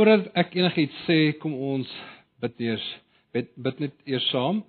Voordat 0.00 0.30
ek 0.32 0.54
enigiets 0.56 0.96
sê, 1.04 1.16
kom 1.36 1.52
ons 1.52 1.88
bid 2.40 2.62
eers 2.64 2.84
bid, 3.36 3.50
bid 3.60 3.82
net 3.84 3.98
eers 4.08 4.24
saam 4.32 4.62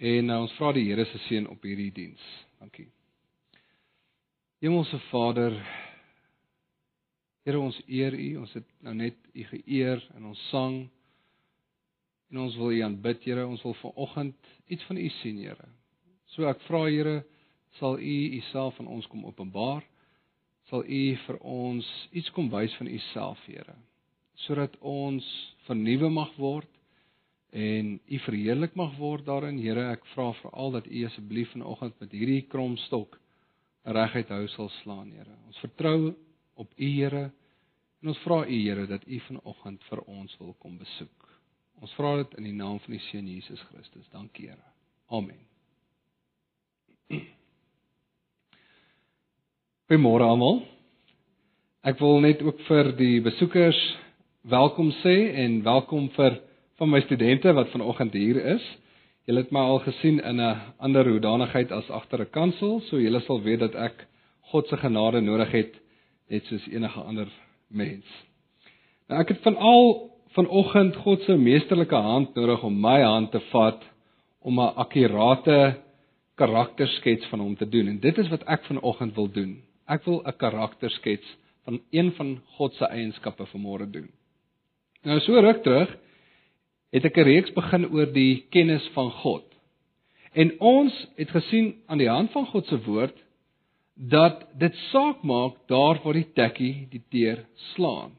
en 0.00 0.32
uh, 0.32 0.38
ons 0.46 0.54
vra 0.56 0.70
die 0.72 0.86
Here 0.86 1.04
se 1.10 1.20
seën 1.26 1.44
op 1.52 1.66
hierdie 1.68 1.90
diens. 1.92 2.22
Dankie. 2.56 2.86
Hemelse 4.64 4.96
Vader, 5.10 5.58
Here 7.44 7.60
ons 7.60 7.82
eer 7.84 8.16
U, 8.16 8.30
ons 8.46 8.56
het 8.56 8.72
nou 8.88 8.96
net 9.02 9.20
U 9.36 9.44
geëer 9.50 10.08
in 10.16 10.32
ons 10.32 10.48
sang 10.48 10.80
en 12.32 12.42
ons 12.46 12.56
wil 12.64 12.72
U 12.72 12.80
aanbid, 12.88 13.28
Here, 13.28 13.44
ons 13.44 13.68
wil 13.68 13.76
vanoggend 13.84 14.52
iets 14.72 14.88
van 14.88 15.04
U 15.04 15.08
sien, 15.20 15.44
Here. 15.44 15.70
So 16.32 16.48
ek 16.48 16.64
vra 16.70 16.86
Here, 16.88 17.18
sal 17.76 18.00
U 18.00 18.18
Uself 18.40 18.80
aan 18.80 18.88
ons 18.88 19.12
kom 19.12 19.28
openbaar? 19.28 19.84
Sal 20.72 20.88
U 20.88 21.06
vir 21.28 21.44
ons 21.60 21.96
iets 22.16 22.32
kom 22.32 22.48
wys 22.56 22.80
van 22.80 22.88
Uself, 22.88 23.48
Here? 23.52 23.76
Sodat 24.46 24.76
ons 24.80 25.26
vernuwe 25.66 26.10
mag 26.10 26.32
word 26.40 26.68
en 27.52 27.98
U 28.08 28.18
verheerlik 28.24 28.74
mag 28.76 28.94
word 28.96 29.26
daarin. 29.28 29.58
Here, 29.60 29.90
ek 29.92 30.06
vra 30.14 30.30
veral 30.40 30.78
dat 30.78 30.88
U 30.88 31.04
asseblief 31.06 31.52
vanoggend 31.52 31.98
met 32.00 32.14
hierdie 32.16 32.46
kromstok 32.48 33.18
reguit 33.84 34.30
hou 34.32 34.46
sal 34.54 34.70
slaan, 34.80 35.12
Here. 35.12 35.36
Ons 35.46 35.60
vertrou 35.60 36.14
op 36.56 36.72
U, 36.72 36.88
Here, 36.88 37.28
en 38.00 38.12
ons 38.14 38.22
vra 38.24 38.42
U, 38.46 38.56
Here, 38.56 38.86
dat 38.88 39.04
U 39.04 39.20
vanoggend 39.28 39.84
vir 39.90 40.04
ons 40.06 40.38
wil 40.40 40.56
kom 40.64 40.78
besoek. 40.80 41.28
Ons 41.82 41.92
vra 41.98 42.16
dit 42.22 42.38
in 42.40 42.48
die 42.48 42.56
naam 42.56 42.78
van 42.80 42.96
die 42.96 43.02
Seun 43.10 43.28
Jesus 43.28 43.60
Christus. 43.68 44.08
Dankie, 44.14 44.48
Here. 44.48 44.68
Amen. 45.12 45.40
Goeiemôre 49.90 50.24
almal. 50.24 50.62
Ek 51.84 51.98
wil 52.00 52.22
net 52.24 52.40
ook 52.46 52.62
vir 52.64 52.94
die 52.96 53.18
besoekers 53.20 53.76
welkom 54.42 54.88
sê 54.90 55.30
en 55.38 55.60
welkom 55.62 56.08
vir 56.16 56.40
van 56.80 56.90
my 56.90 57.00
studente 57.04 57.52
wat 57.54 57.68
vanoggend 57.70 58.14
hier 58.18 58.40
is. 58.56 58.62
Julle 59.30 59.44
het 59.44 59.52
my 59.54 59.60
al 59.70 59.78
gesien 59.84 60.18
in 60.18 60.40
'n 60.40 60.56
ander 60.78 61.06
hoedanigheid 61.06 61.70
as 61.70 61.90
agter 61.90 62.20
'n 62.20 62.30
kansel, 62.30 62.80
so 62.80 62.98
julle 62.98 63.20
sal 63.20 63.40
weet 63.42 63.60
dat 63.60 63.74
ek 63.74 64.06
God 64.50 64.66
se 64.66 64.76
genade 64.76 65.20
nodig 65.20 65.50
het 65.50 65.80
net 66.28 66.44
soos 66.44 66.66
enige 66.66 67.00
ander 67.00 67.28
mens. 67.70 68.04
Nou 69.08 69.20
ek 69.20 69.28
het 69.28 69.42
van 69.42 69.56
al 69.56 70.10
vanoggend 70.34 70.96
God 70.96 71.22
se 71.22 71.36
meesterlike 71.36 71.94
hand 71.94 72.34
nodig 72.34 72.62
om 72.62 72.80
my 72.80 73.02
hand 73.02 73.30
te 73.30 73.40
vat 73.40 73.84
om 74.40 74.58
'n 74.60 74.74
akkurate 74.74 75.76
karakterskets 76.34 77.26
van 77.26 77.40
hom 77.40 77.56
te 77.56 77.68
doen 77.68 77.88
en 77.88 78.00
dit 78.00 78.18
is 78.18 78.28
wat 78.28 78.42
ek 78.46 78.64
vanoggend 78.64 79.14
wil 79.14 79.30
doen. 79.30 79.62
Ek 79.86 80.04
wil 80.04 80.22
'n 80.26 80.36
karakterskets 80.36 81.36
van 81.64 81.80
een 81.90 82.12
van 82.12 82.40
God 82.46 82.74
se 82.74 82.84
eienskappe 82.84 83.46
vanmôre 83.46 83.90
doen. 83.90 84.10
Nou 85.02 85.18
so 85.20 85.40
ruk 85.42 85.64
terug 85.64 85.90
het 86.94 87.04
ek 87.04 87.16
'n 87.18 87.26
reeks 87.26 87.52
begin 87.52 87.88
oor 87.90 88.06
die 88.06 88.46
kennis 88.50 88.86
van 88.94 89.10
God. 89.10 89.44
En 90.32 90.60
ons 90.60 90.94
het 91.16 91.30
gesien 91.30 91.74
aan 91.86 91.98
die 91.98 92.08
hand 92.08 92.30
van 92.30 92.46
God 92.46 92.66
se 92.66 92.78
woord 92.84 93.16
dat 93.96 94.46
dit 94.58 94.74
saak 94.92 95.22
maak 95.22 95.54
daar 95.66 96.00
waar 96.04 96.14
die 96.14 96.32
tekkie 96.34 96.86
die 96.90 97.02
teer 97.10 97.44
slaan. 97.74 98.12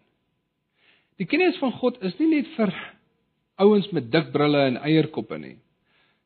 Die 1.17 1.25
kennis 1.25 1.57
van 1.57 1.71
God 1.71 2.01
is 2.03 2.17
nie 2.19 2.27
net 2.35 2.47
vir 2.57 2.73
ouens 3.55 3.89
met 3.91 4.11
dik 4.11 4.31
brille 4.31 4.65
en 4.67 4.77
eierkoppe 4.77 5.37
nie. 5.37 5.57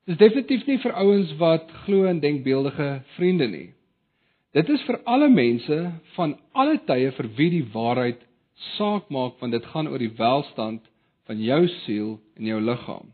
Dit 0.05 0.16
is 0.16 0.17
definitief 0.17 0.67
nie 0.67 0.77
vir 0.77 0.94
ouens 0.94 1.33
wat 1.38 1.71
glo 1.86 2.05
in 2.05 2.19
denkbeeldige 2.19 3.03
vriende 3.16 3.47
nie. 3.47 3.73
Dit 4.53 4.69
is 4.69 4.81
vir 4.81 5.02
alle 5.05 5.30
mense 5.30 5.92
van 6.16 6.38
alle 6.53 6.80
tye 6.88 7.11
vir 7.11 7.27
wie 7.38 7.49
die 7.49 7.66
waarheid 7.73 8.27
saak 8.77 9.09
maak 9.13 9.39
want 9.39 9.53
dit 9.53 9.66
gaan 9.73 9.88
oor 9.88 10.02
die 10.02 10.13
welstand 10.17 10.86
van 11.27 11.41
jou 11.44 11.61
siel 11.83 12.17
en 12.38 12.50
jou 12.50 12.59
liggaam. 12.61 13.11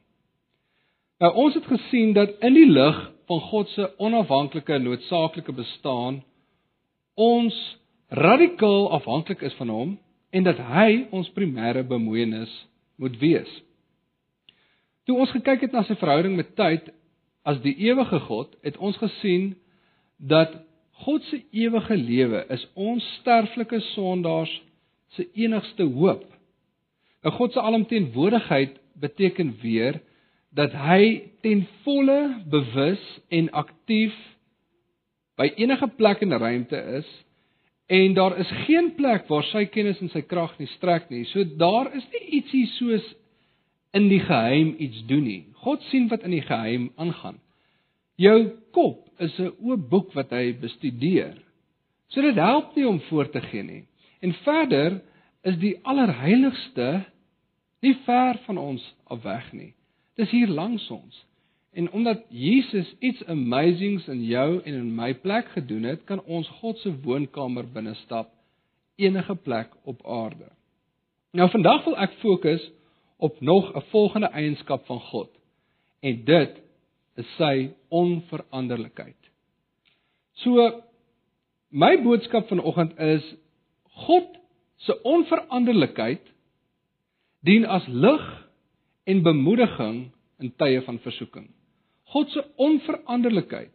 Nou 1.19 1.31
ons 1.45 1.55
het 1.55 1.65
gesien 1.65 2.13
dat 2.13 2.35
in 2.43 2.55
die 2.57 2.69
lig 2.69 2.99
van 3.31 3.41
God 3.49 3.69
se 3.69 3.89
onafhanklike 3.97 4.73
en 4.73 4.83
noodsaaklike 4.83 5.55
bestaan 5.55 6.21
ons 7.15 7.55
radikaal 8.09 8.89
afhanklik 8.91 9.41
is 9.41 9.53
van 9.59 9.69
hom 9.69 9.93
en 10.29 10.43
dat 10.43 10.57
hy 10.57 11.05
ons 11.11 11.29
primêre 11.35 11.83
bemoeienis 11.87 12.51
moet 12.97 13.15
wees. 13.21 13.49
Toe 15.05 15.17
ons 15.19 15.31
gekyk 15.35 15.67
het 15.67 15.73
na 15.75 15.83
sy 15.87 15.97
verhouding 15.99 16.35
met 16.37 16.53
tyd 16.57 16.89
as 17.43 17.59
die 17.63 17.75
ewige 17.89 18.19
God, 18.23 18.53
het 18.63 18.77
ons 18.77 18.97
gesien 19.01 19.53
dat 20.17 20.55
God 21.03 21.25
se 21.27 21.41
ewige 21.51 21.97
lewe 21.97 22.45
is 22.53 22.63
ons 22.79 23.03
sterflike 23.19 23.79
sondaars 23.91 24.53
se 25.17 25.27
enigste 25.33 25.83
hoop. 25.83 26.25
Nou 27.23 27.35
God 27.35 27.53
se 27.53 27.61
alomteenwoordigheid 27.61 28.79
beteken 28.99 29.55
weer 29.61 30.01
dat 30.53 30.73
hy 30.73 31.29
ten 31.41 31.65
volle 31.83 32.43
bewus 32.49 33.01
en 33.33 33.49
aktief 33.51 34.13
by 35.39 35.49
enige 35.57 35.87
plek 35.97 36.21
in 36.21 36.33
'n 36.33 36.39
ruimte 36.39 36.77
is 36.99 37.09
en 37.87 38.13
daar 38.13 38.37
is 38.39 38.51
geen 38.65 38.93
plek 38.95 39.27
waar 39.27 39.43
sy 39.43 39.65
kennis 39.65 40.01
en 40.01 40.09
sy 40.09 40.21
krag 40.21 40.53
nie 40.59 40.67
strek 40.67 41.09
nie. 41.09 41.25
So 41.25 41.43
daar 41.57 41.95
is 41.95 42.05
nie 42.13 42.39
ietsie 42.39 42.65
soos 42.77 43.15
in 43.93 44.09
die 44.09 44.19
geheim 44.19 44.75
iets 44.77 45.05
doen 45.05 45.23
nie. 45.23 45.45
God 45.63 45.81
sien 45.81 46.07
wat 46.07 46.23
in 46.23 46.31
die 46.31 46.45
geheim 46.45 46.91
aangaan. 46.95 47.39
Jou 48.15 48.51
kop 48.71 49.09
is 49.19 49.39
'n 49.39 49.53
oop 49.61 49.89
boek 49.89 50.13
wat 50.13 50.29
hy 50.31 50.53
bestudeer. 50.53 51.37
So 52.07 52.21
dit 52.21 52.35
help 52.35 52.75
nie 52.75 52.87
om 52.87 52.99
voor 53.09 53.29
te 53.29 53.41
gee 53.41 53.63
nie. 53.63 53.83
En 54.23 54.33
verder 54.33 55.01
is 55.43 55.57
die 55.59 55.75
allerheiligste 55.83 57.03
nie 57.83 57.95
ver 58.05 58.39
van 58.45 58.57
ons 58.57 58.83
af 59.11 59.21
weg 59.25 59.49
nie. 59.51 59.73
Dis 60.15 60.31
hier 60.31 60.47
langs 60.47 60.85
ons. 60.93 61.25
En 61.73 61.91
omdat 61.91 62.23
Jesus 62.29 62.95
iets 62.99 63.25
amazings 63.25 64.07
in 64.07 64.23
jou 64.23 64.61
en 64.61 64.73
in 64.73 64.95
my 64.95 65.11
plek 65.13 65.49
gedoen 65.57 65.83
het, 65.89 66.05
kan 66.07 66.21
ons 66.23 66.47
God 66.61 66.79
se 66.79 66.93
woonkamer 67.03 67.67
binne 67.73 67.95
stap 68.05 68.31
enige 68.95 69.35
plek 69.35 69.73
op 69.83 70.05
aarde. 70.07 70.47
Nou 71.33 71.49
vandag 71.49 71.83
wil 71.83 71.97
ek 71.97 72.15
fokus 72.21 72.71
op 73.17 73.41
nog 73.41 73.73
'n 73.75 73.83
volgende 73.89 74.27
eienskap 74.27 74.85
van 74.85 74.99
God. 74.99 75.29
En 75.99 76.23
dit 76.23 76.61
is 77.15 77.35
sy 77.35 77.71
onveranderlikheid. 77.87 79.17
So 80.31 80.81
my 81.69 82.01
boodskap 82.03 82.47
vanoggend 82.47 82.99
is 82.99 83.35
God 83.93 84.27
se 84.85 84.95
onveranderlikheid 85.03 86.25
dien 87.45 87.65
as 87.65 87.85
lig 87.87 88.23
en 89.03 89.21
bemoediging 89.23 90.11
in 90.39 90.51
tye 90.57 90.81
van 90.81 90.99
versoeking. 91.03 91.47
God 92.13 92.29
se 92.31 92.43
onveranderlikheid 92.55 93.73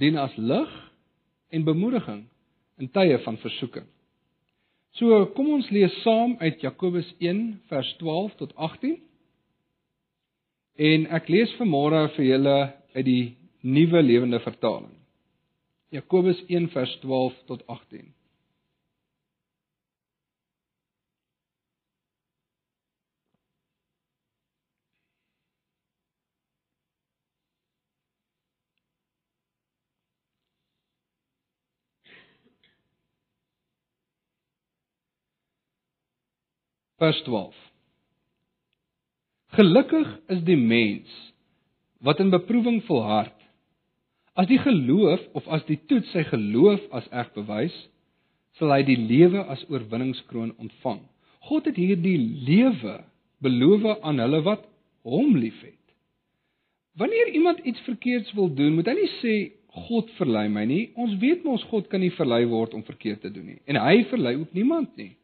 dien 0.00 0.18
as 0.18 0.36
lig 0.36 0.70
en 1.50 1.64
bemoediging 1.64 2.24
in 2.80 2.90
tye 2.94 3.18
van 3.24 3.38
versoeking. 3.42 3.86
So 4.98 5.26
kom 5.36 5.52
ons 5.54 5.68
lees 5.70 5.94
saam 6.02 6.36
uit 6.40 6.62
Jakobus 6.64 7.08
1 7.18 7.60
vers 7.70 7.90
12 8.00 8.34
tot 8.40 8.54
18. 8.56 8.96
En 10.80 11.06
ek 11.18 11.28
lees 11.30 11.52
vanmôre 11.58 12.06
vir 12.16 12.26
julle 12.26 12.56
uit 12.96 13.06
die 13.06 13.24
Nuwe 13.62 14.02
Lewende 14.02 14.40
Vertaling. 14.42 14.96
Jakobus 15.94 16.40
1 16.48 16.70
vers 16.74 16.96
12 17.02 17.36
tot 17.50 17.62
18. 17.66 18.08
Vers 37.00 37.22
12. 37.24 37.54
Gelukkig 39.56 40.08
is 40.28 40.42
die 40.44 40.58
mens 40.60 41.08
wat 42.04 42.20
in 42.20 42.32
beproewing 42.32 42.82
volhard. 42.84 43.36
As 44.36 44.48
die 44.50 44.60
geloof 44.60 45.22
of 45.36 45.48
as 45.48 45.64
die 45.68 45.78
toets 45.88 46.12
sy 46.12 46.26
geloof 46.28 46.82
as 46.96 47.08
eg 47.22 47.30
bewys, 47.36 47.74
sal 48.60 48.72
hy 48.74 48.82
die 48.84 48.98
lewe 49.00 49.42
as 49.52 49.62
oorwinningskroon 49.72 50.52
ontvang. 50.60 51.00
God 51.48 51.70
het 51.70 51.80
hierdie 51.80 52.18
lewe 52.46 52.98
beloof 53.40 53.86
aan 54.04 54.20
hulle 54.20 54.42
wat 54.44 54.66
hom 55.08 55.32
liefhet. 55.40 55.78
Wanneer 57.00 57.32
iemand 57.32 57.62
iets 57.64 57.80
verkeerds 57.88 58.34
wil 58.36 58.52
doen, 58.52 58.76
moet 58.76 58.90
hy 58.92 58.96
nie 58.98 59.12
sê 59.22 59.34
God 59.86 60.10
verlei 60.18 60.48
my 60.52 60.66
nie. 60.68 60.82
Ons 61.00 61.16
weet 61.22 61.46
mos 61.48 61.64
God 61.70 61.88
kan 61.88 62.02
nie 62.04 62.12
verlei 62.12 62.42
word 62.50 62.76
om 62.76 62.84
verkeerd 62.84 63.24
te 63.24 63.32
doen 63.32 63.54
nie. 63.54 63.60
En 63.64 63.80
hy 63.80 64.02
verlei 64.10 64.34
ook 64.36 64.52
niemand 64.52 64.92
nie. 65.00 65.14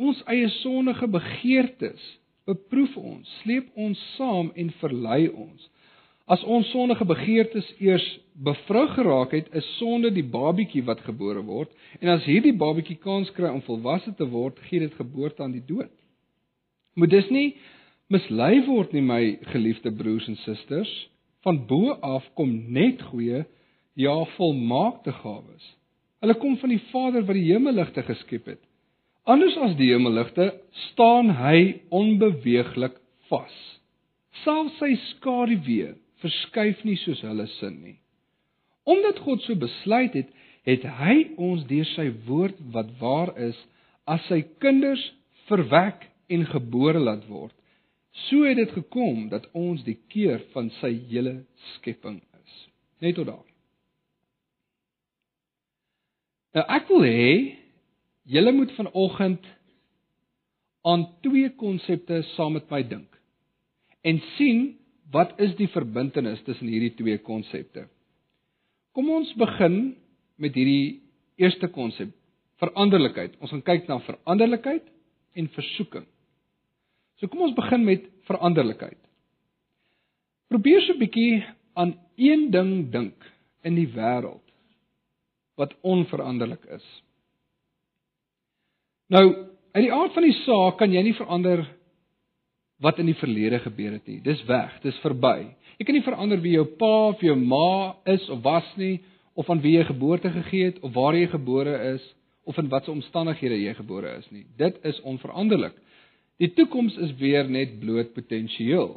Ons 0.00 0.22
eie 0.32 0.48
sondige 0.62 1.06
begeertes 1.10 2.02
beproef 2.48 2.94
ons, 2.96 3.28
sleep 3.42 3.68
ons 3.78 3.98
saam 4.16 4.50
en 4.58 4.72
verlei 4.80 5.26
ons. 5.28 5.68
As 6.30 6.42
ons 6.48 6.68
sondige 6.72 7.04
begeertes 7.06 7.66
eers 7.82 8.04
bevrug 8.32 8.94
geraak 8.96 9.34
het, 9.36 9.50
is 9.52 9.66
sonde 9.76 10.12
die 10.14 10.24
babietjie 10.24 10.84
wat 10.86 11.02
gebore 11.06 11.42
word, 11.44 11.70
en 12.00 12.12
as 12.14 12.24
hierdie 12.24 12.54
babietjie 12.56 12.96
kans 13.02 13.30
kry 13.36 13.50
om 13.50 13.62
volwasse 13.66 14.14
te 14.16 14.26
word, 14.30 14.58
gee 14.70 14.80
dit 14.80 14.94
geboorte 14.96 15.44
aan 15.44 15.54
die 15.54 15.64
dood. 15.66 15.92
Moet 16.96 17.12
dis 17.12 17.28
nie 17.34 17.48
mislei 18.12 18.62
word 18.66 18.92
nie, 18.96 19.04
my 19.04 19.22
geliefde 19.52 19.92
broers 19.96 20.28
en 20.28 20.38
susters. 20.44 20.90
Van 21.42 21.58
bo 21.66 21.96
af 22.06 22.26
kom 22.38 22.50
net 22.72 23.02
goeie, 23.10 23.44
ja, 23.98 24.16
volmaakte 24.36 25.12
gawes. 25.20 25.64
Hulle 26.22 26.36
kom 26.38 26.54
van 26.60 26.70
die 26.70 26.82
Vader 26.92 27.24
wat 27.26 27.36
die 27.36 27.48
hemelligte 27.50 28.04
geskep 28.06 28.52
het. 28.54 28.62
Anders 29.24 29.54
as 29.62 29.76
die 29.78 29.92
hemelligte 29.92 30.48
staan 30.90 31.30
hy 31.38 31.82
onbeweeglik 31.94 32.96
vas. 33.30 33.58
Selfs 34.42 34.78
sy 34.82 34.96
skaduwee 35.12 35.92
verskuif 36.22 36.82
nie 36.86 36.98
soos 37.02 37.22
hulle 37.26 37.46
sin 37.58 37.78
nie. 37.84 37.98
Omdat 38.82 39.20
God 39.22 39.44
so 39.44 39.54
besluit 39.58 40.16
het, 40.18 40.30
het 40.66 40.86
hy 40.98 41.14
ons 41.38 41.62
deur 41.70 41.86
sy 41.94 42.08
woord 42.26 42.58
wat 42.74 42.90
waar 42.98 43.30
is 43.38 43.58
as 44.10 44.22
sy 44.26 44.40
kinders 44.62 45.02
verwek 45.46 46.08
en 46.32 46.46
gebore 46.50 47.02
laat 47.02 47.22
word. 47.30 47.54
So 48.26 48.42
het 48.46 48.58
dit 48.58 48.74
gekom 48.74 49.28
dat 49.30 49.46
ons 49.56 49.82
die 49.86 49.98
keur 50.12 50.42
van 50.52 50.70
sy 50.80 50.92
hele 51.10 51.42
skepping 51.76 52.18
is. 52.42 52.58
Net 53.02 53.16
tot 53.18 53.30
daar. 53.30 53.48
Nou 56.58 56.64
ek 56.76 56.90
wil 56.90 57.06
hê 57.06 57.34
julle 58.24 58.52
moet 58.52 58.72
vanoggend 58.76 59.46
aan 60.82 61.06
twee 61.22 61.50
konsepte 61.58 62.22
saam 62.34 62.56
met 62.58 62.70
my 62.70 62.82
dink 62.82 63.18
en 64.02 64.18
sien 64.36 64.62
wat 65.12 65.34
is 65.44 65.54
die 65.58 65.68
verbintenis 65.68 66.40
tussen 66.46 66.70
hierdie 66.72 66.94
twee 66.96 67.18
konsepte. 67.20 67.84
Kom 68.96 69.10
ons 69.12 69.30
begin 69.38 69.94
met 70.40 70.56
hierdie 70.56 71.02
eerste 71.40 71.68
konsep, 71.72 72.10
veranderlikheid. 72.62 73.36
Ons 73.40 73.52
gaan 73.52 73.64
kyk 73.66 73.88
na 73.88 73.98
veranderlikheid 74.06 74.88
en 75.36 75.48
versoeking. 75.52 76.06
So 77.20 77.28
kom 77.28 77.44
ons 77.46 77.56
begin 77.56 77.84
met 77.86 78.08
veranderlikheid. 78.28 78.98
Probeer 80.52 80.80
so 80.84 80.92
'n 80.94 80.98
bietjie 80.98 81.44
aan 81.74 81.94
een 82.16 82.50
ding 82.50 82.90
dink 82.90 83.16
in 83.64 83.74
die 83.74 83.88
wêreld 83.88 84.44
wat 85.56 85.74
onveranderlik 85.82 86.64
is. 86.64 86.84
Nou, 89.12 89.26
uit 89.72 89.84
die 89.84 89.92
aard 89.92 90.14
van 90.16 90.24
die 90.24 90.36
saak 90.40 90.78
kan 90.80 90.92
jy 90.92 91.02
nie 91.04 91.16
verander 91.16 91.66
wat 92.82 92.98
in 93.02 93.10
die 93.10 93.18
verlede 93.20 93.58
gebeur 93.60 93.92
het 93.98 94.06
nie. 94.08 94.22
Dis 94.24 94.40
weg, 94.48 94.78
dis 94.82 94.96
verby. 95.04 95.52
Jy 95.76 95.86
kan 95.86 95.96
nie 95.98 96.06
verander 96.06 96.40
wie 96.40 96.54
jou 96.56 96.64
pa 96.80 96.92
of 97.10 97.20
jou 97.24 97.34
ma 97.36 97.92
is 98.08 98.24
of 98.32 98.40
was 98.44 98.68
nie 98.80 99.02
of 99.36 99.46
van 99.48 99.60
wie 99.64 99.74
jy 99.76 99.84
geboorte 99.88 100.32
gegee 100.32 100.70
het 100.70 100.80
of 100.80 100.94
waar 100.96 101.16
jy 101.16 101.28
gebore 101.32 101.76
is 101.92 102.06
of 102.48 102.56
in 102.58 102.72
watter 102.72 102.92
omstandighede 102.92 103.60
jy 103.60 103.74
gebore 103.76 104.16
is 104.16 104.28
nie. 104.32 104.46
Dit 104.58 104.80
is 104.88 105.00
onveranderlik. 105.08 105.76
Die 106.40 106.50
toekoms 106.56 106.96
is 107.04 107.12
weer 107.20 107.48
net 107.48 107.78
bloot 107.80 108.14
potensieel. 108.16 108.96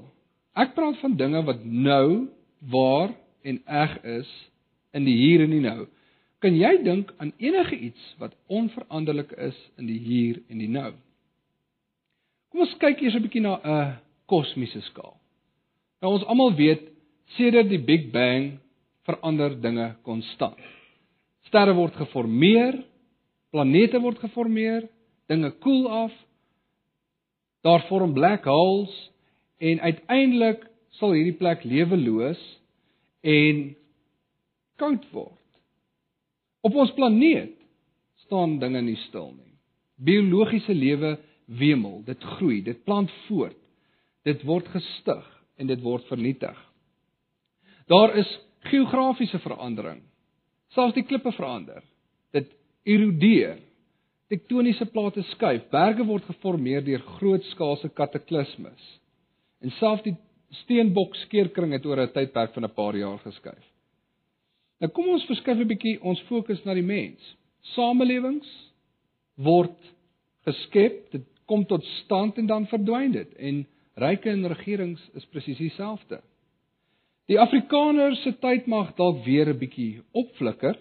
Ek 0.56 0.74
praat 0.78 0.98
van 1.04 1.20
dinge 1.20 1.44
wat 1.46 1.68
nou 1.68 2.32
waar 2.72 3.12
en 3.44 3.60
eg 3.68 4.00
is 4.16 4.32
in 4.96 5.06
die 5.06 5.18
hier 5.20 5.44
en 5.44 5.52
die 5.52 5.64
nou. 5.64 5.86
Kan 6.46 6.60
jy 6.62 6.76
dink 6.86 7.10
aan 7.18 7.32
enige 7.42 7.74
iets 7.88 8.02
wat 8.22 8.36
onveranderlik 8.54 9.32
is 9.42 9.58
in 9.82 9.88
die 9.90 9.98
hier 9.98 10.36
en 10.46 10.60
die 10.62 10.70
nou? 10.70 10.92
Kom 12.54 12.62
ons 12.62 12.76
kyk 12.84 13.00
eers 13.02 13.16
'n 13.18 13.24
bietjie 13.24 13.42
na 13.42 13.54
'n 13.58 13.96
kosmiese 14.30 14.82
skaal. 14.86 15.16
Nou 16.02 16.12
ons 16.14 16.26
almal 16.30 16.54
weet 16.54 16.84
sedert 17.34 17.70
die 17.70 17.82
Big 17.82 18.12
Bang 18.12 18.60
verander 19.10 19.56
dinge 19.62 19.96
konstant. 20.04 20.60
Sterre 21.50 21.74
word 21.74 21.96
geformeer, 21.96 22.78
planete 23.50 24.00
word 24.02 24.20
geformeer, 24.20 24.86
dinge 25.28 25.50
koel 25.52 25.90
af. 25.90 26.14
Daar 27.64 27.88
vorm 27.90 28.14
black 28.14 28.46
holes 28.46 28.94
en 29.58 29.80
uiteindelik 29.80 30.62
sal 30.92 31.12
hierdie 31.12 31.40
plek 31.42 31.64
leweloos 31.64 32.60
en 33.24 33.76
koud 34.78 35.10
word. 35.12 35.35
Op 36.66 36.76
ons 36.82 36.94
planeet 36.98 37.54
staan 38.26 38.58
dinge 38.60 38.82
nie 38.82 38.98
stil 39.06 39.30
nie. 39.36 39.54
Biologiese 40.02 40.74
lewe 40.74 41.16
wemel, 41.46 42.02
dit 42.08 42.24
groei, 42.38 42.62
dit 42.66 42.80
plant 42.88 43.12
voort. 43.28 43.60
Dit 44.26 44.42
word 44.50 44.68
gestig 44.74 45.28
en 45.62 45.70
dit 45.70 45.82
word 45.86 46.08
vernietig. 46.10 46.58
Daar 47.92 48.16
is 48.18 48.30
geografiese 48.72 49.40
verandering. 49.44 50.02
Selfs 50.74 50.98
die 50.98 51.06
klippe 51.06 51.32
verander. 51.38 51.84
Dit 52.34 52.50
erodeer. 52.84 53.60
Tektoniese 54.34 54.88
plate 54.90 55.22
skuif, 55.36 55.68
berge 55.70 56.04
word 56.08 56.26
geformeer 56.26 56.82
deur 56.82 57.04
grootskaalse 57.20 57.92
kataklismes. 57.94 58.90
En 59.62 59.74
selfs 59.78 60.04
die 60.08 60.16
steenbok 60.64 61.14
skeerkring 61.28 61.78
het 61.78 61.86
oor 61.86 62.02
'n 62.02 62.14
tydperk 62.14 62.54
van 62.58 62.66
'n 62.66 62.74
paar 62.74 62.98
jaar 62.98 63.20
geskuif. 63.20 63.75
Nou 64.84 64.92
kom 64.92 65.08
ons 65.10 65.26
verskuif 65.26 65.60
'n 65.60 65.68
bietjie 65.68 66.02
ons 66.02 66.22
fokus 66.28 66.64
na 66.66 66.74
die 66.74 66.84
mens. 66.84 67.36
Samelewings 67.76 68.50
word 69.36 69.78
geskep, 70.46 71.12
dit 71.12 71.24
kom 71.46 71.66
tot 71.66 71.84
stand 72.04 72.38
en 72.38 72.48
dan 72.48 72.68
verdwyn 72.68 73.12
dit 73.12 73.34
en 73.38 73.66
ryke 73.96 74.30
en 74.30 74.48
regerings 74.48 75.02
is 75.14 75.26
presies 75.26 75.58
dieselfde. 75.58 76.22
Die 77.26 77.40
Afrikaner 77.40 78.16
se 78.16 78.36
tyd 78.42 78.68
mag 78.68 78.94
dalk 78.96 79.24
weer 79.26 79.50
'n 79.50 79.58
bietjie 79.58 80.02
opflikker. 80.12 80.78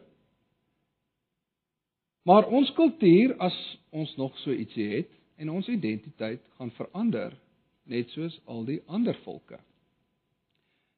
Maar 2.24 2.48
ons 2.48 2.72
kultuur 2.72 3.36
as 3.38 3.56
ons 3.90 4.16
nog 4.16 4.38
so 4.38 4.50
ietsie 4.50 4.88
het 4.96 5.10
en 5.36 5.50
ons 5.50 5.68
identiteit 5.68 6.40
gaan 6.56 6.70
verander 6.70 7.32
net 7.84 8.10
soos 8.10 8.40
al 8.46 8.64
die 8.64 8.80
ander 8.86 9.16
volke. 9.24 9.58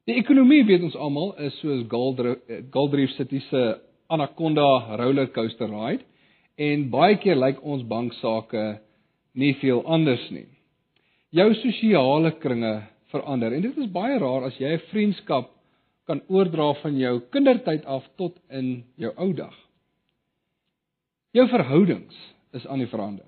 Die 0.07 0.15
ekonomie 0.15 0.61
weet 0.63 0.85
ons 0.87 0.95
almal 0.95 1.33
is 1.43 1.55
soos 1.59 1.81
Goldreef 1.91 3.11
City 3.17 3.41
se 3.49 3.63
Anaconda 4.07 4.95
roller 5.01 5.27
coaster 5.35 5.67
ride 5.67 6.05
en 6.63 6.85
baie 6.93 7.17
keer 7.19 7.35
lyk 7.35 7.59
ons 7.59 7.83
banksaake 7.89 8.63
nie 9.35 9.51
veel 9.59 9.83
anders 9.83 10.23
nie. 10.31 10.47
Jou 11.35 11.49
sosiale 11.59 12.31
kringe 12.39 12.71
verander 13.11 13.57
en 13.57 13.67
dit 13.67 13.83
is 13.83 13.91
baie 13.91 14.15
raar 14.23 14.47
as 14.47 14.55
jy 14.61 14.77
'n 14.77 14.87
vriendskap 14.93 15.51
kan 16.07 16.23
oordra 16.29 16.71
van 16.81 16.97
jou 16.97 17.19
kindertyd 17.31 17.83
af 17.85 18.07
tot 18.15 18.39
in 18.49 18.85
jou 18.95 19.11
ou 19.17 19.33
dag. 19.33 19.53
Jou 21.33 21.47
verhoudings 21.47 22.15
is 22.53 22.65
aan 22.67 22.79
die 22.79 22.87
verander. 22.87 23.27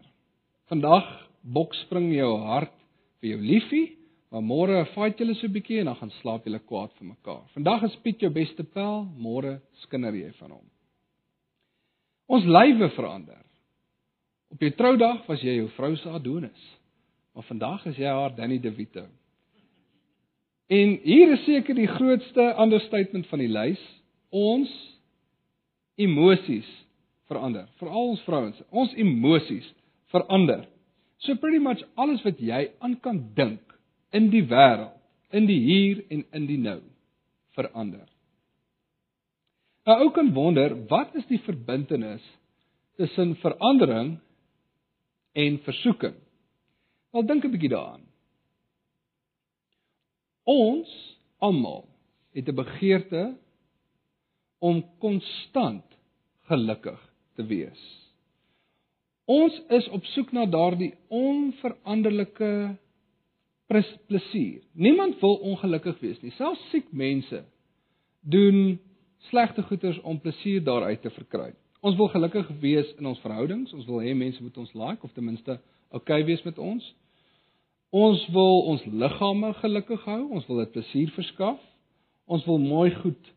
Vandag 0.69 1.27
bokspring 1.43 2.13
jou 2.15 2.37
hart 2.37 2.71
vir 3.19 3.35
jou 3.35 3.41
liefie, 3.41 3.98
maar 4.29 4.45
môre 4.45 4.83
fight 4.93 5.19
julle 5.19 5.35
so 5.35 5.47
'n 5.47 5.53
bietjie 5.53 5.79
en 5.79 5.85
dan 5.85 5.95
gaan 5.95 6.11
slaap 6.21 6.45
julle 6.45 6.59
kwaad 6.59 6.91
vir 6.97 7.07
mekaar. 7.07 7.43
Vandag 7.53 7.83
is 7.83 7.95
Piet 8.03 8.19
jou 8.21 8.29
beste 8.29 8.63
pel, 8.63 9.07
môre 9.17 9.61
skinder 9.81 10.13
jy 10.13 10.31
van 10.39 10.51
hom. 10.51 10.65
Ons 12.27 12.45
lywe 12.45 12.89
verander. 12.89 13.41
Op 14.51 14.59
jou 14.59 14.71
troudag 14.71 15.25
was 15.27 15.41
jy 15.41 15.55
jou 15.55 15.67
vrou 15.69 15.95
se 15.95 16.09
Adonis. 16.09 16.77
Maar 17.33 17.43
vandag 17.43 17.85
is 17.85 17.97
jy 17.97 18.05
haar 18.05 18.35
Danny 18.35 18.59
DeVito. 18.59 19.05
En 20.69 20.99
hier 21.03 21.31
is 21.33 21.45
seker 21.45 21.75
die 21.75 21.87
grootste 21.87 22.55
understatement 22.57 23.27
van 23.27 23.39
die 23.39 23.47
lys. 23.47 23.81
Ons 24.29 24.69
emosies 25.97 26.67
verander, 27.27 27.67
veral 27.79 28.09
ons 28.09 28.21
vrouens. 28.21 28.61
Ons 28.69 28.93
emosies 28.93 29.73
verander. 30.13 30.67
So 31.17 31.35
pretty 31.35 31.57
much 31.57 31.81
alles 31.95 32.21
wat 32.23 32.37
jy 32.39 32.67
aan 32.79 32.99
kan 33.01 33.23
dink 33.35 33.61
in 34.15 34.29
die 34.33 34.45
wêreld, 34.49 34.95
in 35.31 35.45
die 35.45 35.59
hier 35.61 36.01
en 36.09 36.23
in 36.33 36.47
die 36.49 36.57
nou 36.57 36.79
verander. 37.57 38.07
Nou 39.85 39.97
ou 40.05 40.09
kan 40.13 40.33
wonder, 40.33 40.75
wat 40.89 41.15
is 41.17 41.27
die 41.29 41.41
verbintenis 41.45 42.25
tussen 42.99 43.35
verandering 43.41 44.17
en 45.37 45.59
versoeking. 45.65 46.17
Wel 47.11 47.25
dink 47.25 47.45
'n 47.45 47.51
bietjie 47.51 47.69
daaraan. 47.69 48.05
Ons 50.43 50.89
almal 51.39 51.85
het 52.33 52.49
'n 52.49 52.55
begeerte 52.55 53.37
om 54.59 54.83
konstant 54.99 55.85
gelukkig 56.49 56.99
te 57.35 57.45
wees. 57.45 57.81
Ons 59.25 59.61
is 59.69 59.87
op 59.87 60.05
soek 60.05 60.31
na 60.31 60.45
daardie 60.45 60.93
onveranderlike 61.07 62.77
plesier. 64.07 64.61
Niemand 64.73 65.19
wil 65.19 65.35
ongelukkig 65.35 65.99
wees 65.99 66.21
nie. 66.21 66.31
Selfs 66.37 66.61
siek 66.73 66.89
mense 66.91 67.43
doen 68.19 68.79
slegte 69.29 69.63
goeders 69.63 69.99
om 70.01 70.19
plesier 70.19 70.63
daaruit 70.63 71.01
te 71.01 71.11
verkry. 71.13 71.51
Ons 71.79 71.95
wil 71.95 72.09
gelukkig 72.11 72.49
wees 72.59 72.89
in 72.97 73.05
ons 73.05 73.19
verhoudings. 73.23 73.73
Ons 73.73 73.85
wil 73.87 74.01
hê 74.03 74.15
mense 74.17 74.41
moet 74.43 74.57
ons 74.57 74.73
like 74.73 75.05
of 75.05 75.13
ten 75.13 75.23
minste 75.23 75.59
okay 75.95 76.23
wees 76.25 76.41
met 76.43 76.57
ons. 76.59 76.83
Ons 77.89 78.25
wil 78.33 78.65
ons 78.73 78.85
liggame 78.85 79.53
gelukkig 79.61 80.03
hou. 80.05 80.21
Ons 80.35 80.47
wil 80.49 80.63
dit 80.63 80.73
plesier 80.75 81.13
verskaf. 81.15 81.61
Ons 82.25 82.45
wil 82.49 82.59
mooi 82.61 82.89
goed 82.99 83.33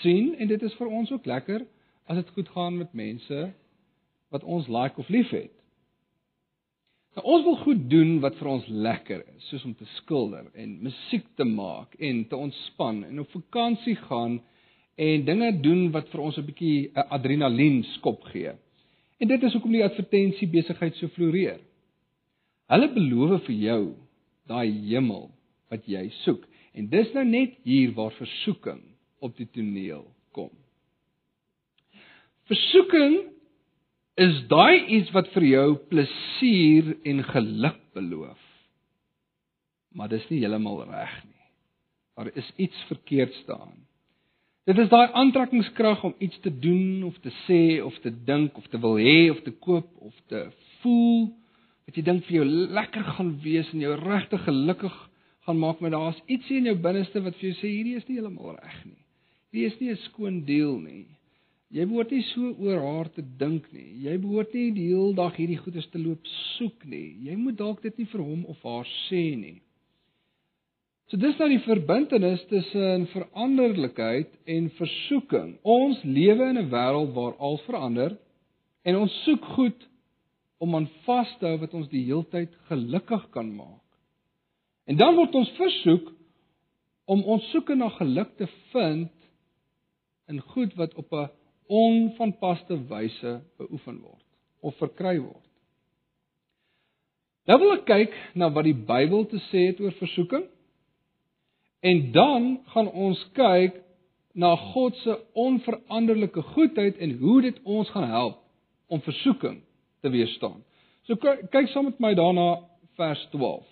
sien 0.00 0.34
en 0.34 0.50
dit 0.50 0.62
is 0.62 0.74
vir 0.78 0.90
ons 0.90 1.12
ook 1.14 1.26
lekker 1.26 1.64
as 2.06 2.18
dit 2.20 2.34
goed 2.34 2.50
gaan 2.54 2.76
met 2.78 2.92
mense 2.94 3.46
wat 4.34 4.44
ons 4.44 4.68
like 4.68 4.98
of 4.98 5.08
liefhet. 5.08 5.55
Nou, 7.16 7.24
ons 7.32 7.44
wil 7.46 7.54
goed 7.62 7.84
doen 7.88 8.18
wat 8.20 8.34
vir 8.36 8.48
ons 8.52 8.66
lekker 8.68 9.22
is, 9.24 9.44
soos 9.48 9.62
om 9.64 9.72
te 9.74 9.86
skilder 9.94 10.50
en 10.52 10.74
musiek 10.84 11.24
te 11.40 11.46
maak 11.48 11.94
en 11.96 12.18
te 12.28 12.36
ontspan 12.36 12.98
en 13.06 13.22
op 13.22 13.30
vakansie 13.32 13.94
gaan 14.02 14.34
en 15.00 15.24
dinge 15.24 15.48
doen 15.64 15.86
wat 15.94 16.10
vir 16.12 16.20
ons 16.20 16.36
'n 16.36 16.44
bietjie 16.44 16.90
'n 16.92 17.08
adrenalien 17.16 17.82
skop 17.94 18.22
gee. 18.32 18.52
En 19.20 19.28
dit 19.28 19.42
is 19.42 19.52
hoekom 19.52 19.72
die 19.72 19.84
advertensie 19.84 20.48
besigheid 20.48 20.94
so 20.96 21.08
floreer. 21.08 21.60
Hulle 22.68 22.88
beloof 22.92 23.44
vir 23.46 23.54
jou 23.54 23.94
daai 24.46 24.70
hemel 24.90 25.30
wat 25.70 25.88
jy 25.88 26.10
soek. 26.10 26.44
En 26.74 26.88
dis 26.88 27.12
nou 27.14 27.24
net 27.24 27.54
hier 27.64 27.92
waar 27.92 28.12
versoeking 28.12 28.82
op 29.20 29.36
die 29.36 29.48
toneel 29.52 30.04
kom. 30.32 30.50
Versoeking 32.44 33.35
is 34.16 34.36
daai 34.48 34.86
iets 34.96 35.10
wat 35.12 35.28
vir 35.34 35.44
jou 35.44 35.66
plesier 35.90 36.94
en 37.04 37.22
geluk 37.30 37.80
beloof. 37.96 38.42
Maar 39.96 40.12
dis 40.12 40.24
nie 40.30 40.40
heeltemal 40.40 40.84
reg 40.88 41.16
nie. 41.24 41.44
Daar 42.16 42.30
is 42.32 42.48
iets 42.56 42.86
verkeerd 42.88 43.34
staan. 43.42 43.74
Dit 44.66 44.78
is 44.82 44.88
daai 44.90 45.12
aantrekkingskrag 45.12 46.02
om 46.08 46.14
iets 46.18 46.40
te 46.42 46.50
doen 46.50 47.04
of 47.06 47.16
te 47.22 47.30
sê 47.44 47.82
of 47.84 47.96
te 48.02 48.10
dink 48.10 48.56
of 48.56 48.66
te 48.72 48.80
wil 48.82 48.96
hê 48.98 49.28
of 49.30 49.42
te 49.44 49.52
koop 49.52 49.92
of 50.08 50.14
te 50.32 50.46
voel 50.80 51.28
wat 51.86 51.98
jy 51.98 52.02
dink 52.02 52.24
vir 52.26 52.40
jou 52.40 52.46
lekker 52.74 53.04
gaan 53.14 53.36
wees 53.44 53.68
en 53.70 53.84
jou 53.84 53.92
regtig 54.00 54.42
gelukkig 54.42 54.96
gaan 55.46 55.60
maak, 55.62 55.78
maar 55.78 55.92
daar's 55.94 56.18
ietsie 56.26 56.56
in 56.58 56.72
jou 56.72 56.74
binneste 56.82 57.22
wat 57.22 57.36
vir 57.38 57.52
jou 57.52 57.58
sê 57.60 57.70
hierdie 57.70 57.94
is 58.00 58.08
nie 58.08 58.16
heeltemal 58.18 58.56
reg 58.56 58.80
nie. 58.88 58.98
Hierdie 59.52 59.68
is 59.68 59.78
nie 59.80 59.92
'n 59.92 60.02
skoon 60.08 60.40
deel 60.48 60.80
nie. 60.80 61.06
Jy 61.74 61.84
behoort 61.90 62.12
nie 62.14 62.22
so 62.28 62.52
oor 62.62 62.78
haar 62.78 63.08
te 63.10 63.22
dink 63.40 63.66
nie. 63.74 63.88
Jy 64.06 64.16
behoort 64.22 64.52
nie 64.54 64.68
die 64.76 64.88
hele 64.92 65.14
dag 65.18 65.34
hierdie 65.34 65.58
goeders 65.58 65.88
te 65.90 65.98
loop 65.98 66.26
soek 66.56 66.84
nie. 66.86 67.16
Jy 67.26 67.34
moet 67.40 67.56
dalk 67.58 67.80
dit 67.82 67.96
nie 67.98 68.06
vir 68.12 68.22
hom 68.22 68.44
of 68.52 68.60
haar 68.62 68.86
sê 69.08 69.24
nie. 69.38 69.58
So 71.10 71.18
dis 71.22 71.36
nou 71.38 71.48
die 71.50 71.62
verbintenis 71.62 72.42
tussen 72.50 73.06
veranderlikheid 73.12 74.32
en 74.50 74.70
versoeking. 74.78 75.52
Ons 75.62 76.02
lewe 76.02 76.48
in 76.50 76.58
'n 76.58 76.70
wêreld 76.70 77.14
waar 77.14 77.36
alles 77.38 77.62
verander 77.66 78.16
en 78.82 78.96
ons 78.96 79.22
soek 79.24 79.44
goed 79.54 79.88
om 80.58 80.74
aan 80.74 80.88
vas 81.04 81.30
te 81.38 81.46
hou 81.46 81.58
wat 81.58 81.74
ons 81.74 81.88
die 81.88 82.04
heeltyd 82.04 82.54
gelukkig 82.68 83.30
kan 83.30 83.54
maak. 83.54 83.82
En 84.86 84.96
dan 84.96 85.14
word 85.14 85.34
ons 85.34 85.50
versoek 85.58 86.12
om 87.06 87.22
ons 87.22 87.50
soeke 87.50 87.74
na 87.74 87.88
geluk 87.88 88.36
te 88.36 88.46
vind 88.72 89.10
in 90.26 90.40
goed 90.40 90.74
wat 90.74 90.94
op 90.94 91.12
'n 91.12 91.28
onvanpaste 91.68 92.78
wyse 92.88 93.40
beoefen 93.58 94.00
word 94.02 94.22
of 94.60 94.76
verkry 94.80 95.18
word. 95.18 95.42
Nou 97.46 97.58
wil 97.62 97.76
ek 97.76 97.86
kyk 97.86 98.14
na 98.34 98.50
wat 98.50 98.66
die 98.66 98.74
Bybel 98.74 99.26
te 99.30 99.38
sê 99.50 99.68
het 99.70 99.80
oor 99.80 99.94
versoeking. 100.00 100.46
En 101.86 102.00
dan 102.12 102.48
gaan 102.72 102.88
ons 102.90 103.20
kyk 103.38 103.78
na 104.36 104.56
God 104.72 104.96
se 105.04 105.14
onveranderlike 105.38 106.42
goedheid 106.54 106.98
en 106.98 107.14
hoe 107.20 107.38
dit 107.46 107.60
ons 107.62 107.90
gaan 107.94 108.08
help 108.10 108.40
om 108.86 109.00
versoeking 109.00 109.60
te 110.02 110.10
weerstaan. 110.10 110.58
So 111.06 111.16
kyk 111.16 111.70
saam 111.70 111.86
met 111.88 112.02
my 112.02 112.12
daarna 112.18 112.48
vers 112.98 113.22
12. 113.32 113.62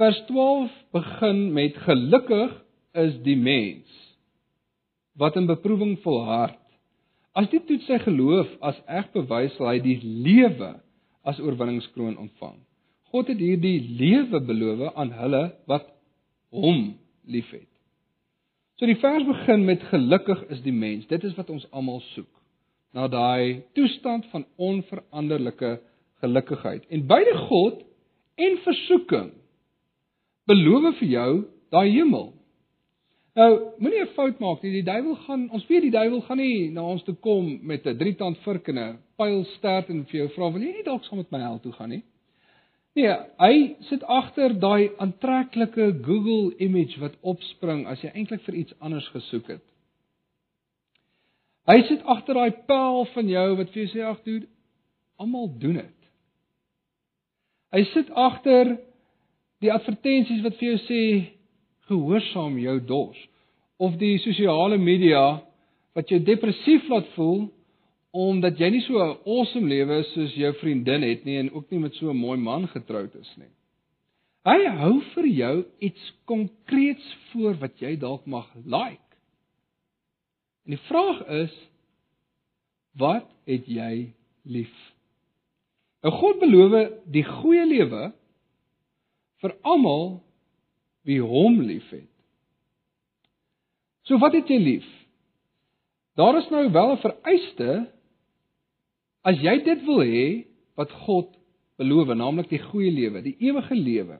Vers 0.00 0.22
12 0.30 0.72
begin 0.96 1.44
met 1.52 1.76
gelukkig 1.84 2.56
is 3.04 3.18
die 3.26 3.36
mens 3.36 4.00
wat 5.18 5.36
in 5.36 5.46
beproewing 5.46 5.98
volhard. 6.04 6.58
As 7.32 7.48
dit 7.52 7.64
toets 7.66 7.88
sy 7.88 7.98
geloof 8.04 8.48
as 8.60 8.78
eg 8.86 9.08
bewys 9.14 9.54
sal 9.56 9.70
hy 9.72 9.78
die 9.84 9.98
lewe 10.02 10.74
as 11.24 11.40
oorwinningskroon 11.40 12.18
ontvang. 12.20 12.58
God 13.12 13.28
het 13.28 13.40
hierdie 13.40 13.78
lewe 14.00 14.40
beloof 14.44 14.94
aan 14.96 15.12
hulle 15.16 15.42
wat 15.70 15.88
hom 16.52 16.94
liefhet. 17.28 17.68
So 18.80 18.88
die 18.88 18.98
vers 19.00 19.24
begin 19.28 19.64
met 19.68 19.84
gelukkig 19.92 20.42
is 20.50 20.62
die 20.64 20.74
mens. 20.74 21.06
Dit 21.06 21.24
is 21.24 21.36
wat 21.38 21.50
ons 21.52 21.68
almal 21.70 22.00
soek. 22.12 22.30
Na 22.92 23.06
daai 23.08 23.62
toestand 23.76 24.26
van 24.32 24.44
onveranderlike 24.56 25.78
gelukkigheid. 26.20 26.84
En 26.90 27.06
beide 27.06 27.36
God 27.48 27.80
en 28.36 28.58
versoeking 28.64 29.30
beloof 30.50 30.98
vir 30.98 31.08
jou 31.08 31.30
daai 31.72 31.88
hemel. 31.94 32.32
Nou, 33.32 33.50
moenie 33.78 34.02
'n 34.02 34.12
fout 34.12 34.38
maak 34.38 34.62
nie. 34.62 34.72
Die 34.72 34.84
duiwel 34.84 35.14
gaan, 35.24 35.50
ons 35.50 35.66
weet 35.66 35.82
die 35.82 35.90
duiwel 35.90 36.20
gaan 36.20 36.36
nie 36.36 36.70
na 36.70 36.82
ons 36.84 37.02
toe 37.02 37.14
kom 37.14 37.58
met 37.66 37.86
'n 37.86 37.96
drietand 37.96 38.38
vurk 38.44 38.68
en 38.68 38.78
'n 38.78 38.98
pyl 39.16 39.44
stert 39.56 39.88
en 39.88 40.04
vir 40.04 40.18
jou 40.20 40.28
vra, 40.28 40.52
"Wil 40.52 40.62
jy 40.62 40.72
nie 40.72 40.84
dalk 40.84 41.04
saam 41.04 41.18
met 41.18 41.30
my 41.30 41.38
hel 41.38 41.60
toe 41.60 41.72
gaan 41.72 41.88
nie?" 41.88 42.02
Nee, 42.94 43.16
hy 43.38 43.76
sit 43.80 44.02
agter 44.04 44.52
daai 44.58 44.90
aantreklike 44.98 46.04
Google 46.04 46.52
image 46.58 47.00
wat 47.00 47.14
opspring 47.22 47.86
as 47.86 48.02
jy 48.02 48.10
eintlik 48.14 48.42
vir 48.42 48.54
iets 48.54 48.74
anders 48.80 49.08
gesoek 49.08 49.48
het. 49.48 49.62
Hy 51.66 51.82
sit 51.82 52.02
agter 52.04 52.34
daai 52.34 52.50
pel 52.66 53.04
van 53.14 53.28
jou 53.28 53.56
wat 53.56 53.70
vir 53.70 53.84
jou 53.84 53.90
sê, 53.94 54.04
"Ag, 54.10 54.22
dude, 54.24 54.46
almal 55.18 55.58
doen 55.58 55.74
dit." 55.74 55.98
Hy 57.72 57.84
sit 57.84 58.10
agter 58.10 58.78
die 59.60 59.72
advertensies 59.72 60.42
wat 60.42 60.56
vir 60.56 60.68
jou 60.68 60.78
sê, 60.78 61.32
gehoorsaam 61.92 62.58
jou 62.58 62.78
dors 62.88 63.20
of 63.82 63.96
die 64.00 64.16
sosiale 64.24 64.78
media 64.78 65.42
wat 65.96 66.10
jou 66.10 66.20
depressief 66.24 66.88
laat 66.90 67.08
voel 67.16 67.46
omdat 68.12 68.60
jy 68.60 68.68
nie 68.70 68.84
so 68.84 69.00
'n 69.00 69.18
awesome 69.24 69.68
lewe 69.68 70.02
soos 70.12 70.34
jou 70.36 70.52
vriendin 70.60 71.02
het 71.02 71.24
nie 71.24 71.38
en 71.38 71.50
ook 71.52 71.70
nie 71.70 71.80
met 71.80 71.94
so 71.94 72.10
'n 72.10 72.16
mooi 72.16 72.38
man 72.38 72.68
getroud 72.68 73.14
is 73.14 73.32
nie. 73.36 73.52
Hy 74.44 74.66
hou 74.66 75.00
vir 75.14 75.26
jou 75.26 75.64
iets 75.78 76.12
konkreets 76.24 77.16
voor 77.30 77.54
wat 77.54 77.78
jy 77.78 77.96
dalk 77.96 78.26
mag 78.26 78.48
like. 78.64 79.16
En 80.66 80.74
die 80.74 80.84
vraag 80.88 81.26
is 81.26 81.54
wat 82.98 83.28
het 83.46 83.66
jy 83.66 84.12
lief? 84.44 84.74
Nou 86.02 86.12
God 86.14 86.40
beloof 86.42 86.92
die 87.06 87.24
goeie 87.24 87.66
lewe 87.66 88.12
vir 89.42 89.54
almal 89.62 90.20
wie 91.08 91.20
hom 91.20 91.60
liefhet. 91.60 92.08
So 94.06 94.18
wat 94.18 94.34
het 94.34 94.50
jy 94.50 94.58
lief? 94.58 94.88
Daar 96.18 96.36
is 96.38 96.48
nou 96.50 96.70
wel 96.72 96.92
'n 96.92 97.04
vereiste 97.04 97.88
as 99.22 99.38
jy 99.38 99.62
dit 99.64 99.84
wil 99.84 100.02
hê 100.02 100.44
wat 100.74 100.90
God 101.06 101.30
beloof, 101.76 102.14
naamlik 102.14 102.48
die 102.48 102.62
goeie 102.62 102.90
lewe, 102.90 103.22
die 103.22 103.36
ewige 103.38 103.74
lewe. 103.74 104.18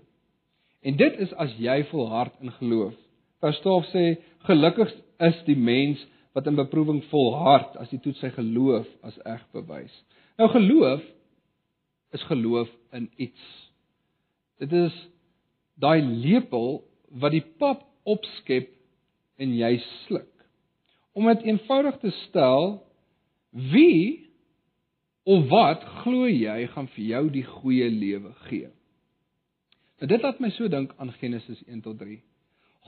En 0.82 0.96
dit 0.96 1.18
is 1.18 1.32
as 1.34 1.54
jy 1.58 1.84
volhard 1.90 2.32
in 2.40 2.52
geloof. 2.52 2.94
Vers 3.40 3.60
12 3.60 3.86
sê 3.86 4.04
gelukkig 4.46 4.94
is 5.18 5.42
die 5.46 5.56
mens 5.56 6.06
wat 6.32 6.46
in 6.46 6.58
beproewing 6.58 7.02
volhard 7.10 7.76
as 7.76 7.90
hy 7.90 7.98
toets 8.02 8.22
sy 8.24 8.30
geloof 8.30 8.88
as 9.02 9.18
eg 9.28 9.42
bewys. 9.52 9.92
Nou 10.38 10.48
geloof 10.48 11.02
is 12.12 12.22
geloof 12.22 12.70
in 12.92 13.10
iets. 13.16 13.42
Dit 14.58 14.72
is 14.72 14.96
daai 15.80 16.02
lepel 16.02 16.82
wat 17.20 17.34
die 17.34 17.44
pap 17.60 17.84
opskep 18.08 18.70
en 19.40 19.54
jy 19.56 19.76
sluk. 20.06 20.28
Om 21.12 21.28
dit 21.32 21.48
eenvoudig 21.50 21.98
te 22.00 22.12
stel, 22.26 22.78
wie 23.52 24.28
of 25.28 25.48
wat 25.52 25.84
glo 26.02 26.26
jy 26.26 26.66
gaan 26.72 26.88
vir 26.94 27.04
jou 27.04 27.24
die 27.34 27.46
goeie 27.46 27.88
lewe 27.92 28.32
gee? 28.48 28.70
Nou 30.00 30.08
dit 30.10 30.24
laat 30.24 30.40
my 30.42 30.50
so 30.56 30.68
dink 30.72 30.94
aan 30.98 31.12
Genesis 31.20 31.60
1 31.68 31.84
tot 31.84 32.00
3. 32.00 32.18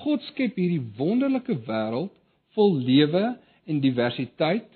God 0.03 0.25
skep 0.33 0.57
hierdie 0.59 0.83
wonderlike 0.99 1.55
wêreld 1.69 2.11
vol 2.57 2.75
lewe 2.83 3.37
en 3.71 3.81
diversiteit 3.83 4.71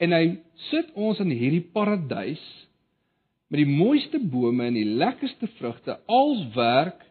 en 0.00 0.16
hy 0.16 0.24
sit 0.70 0.88
ons 0.96 1.20
in 1.20 1.32
hierdie 1.36 1.66
paradys 1.74 2.40
met 3.50 3.60
die 3.60 3.68
mooiste 3.68 4.20
bome 4.32 4.70
en 4.70 4.78
die 4.78 4.88
lekkerste 4.88 5.50
vrugte 5.58 5.98
als 6.08 6.46
werk 6.56 7.02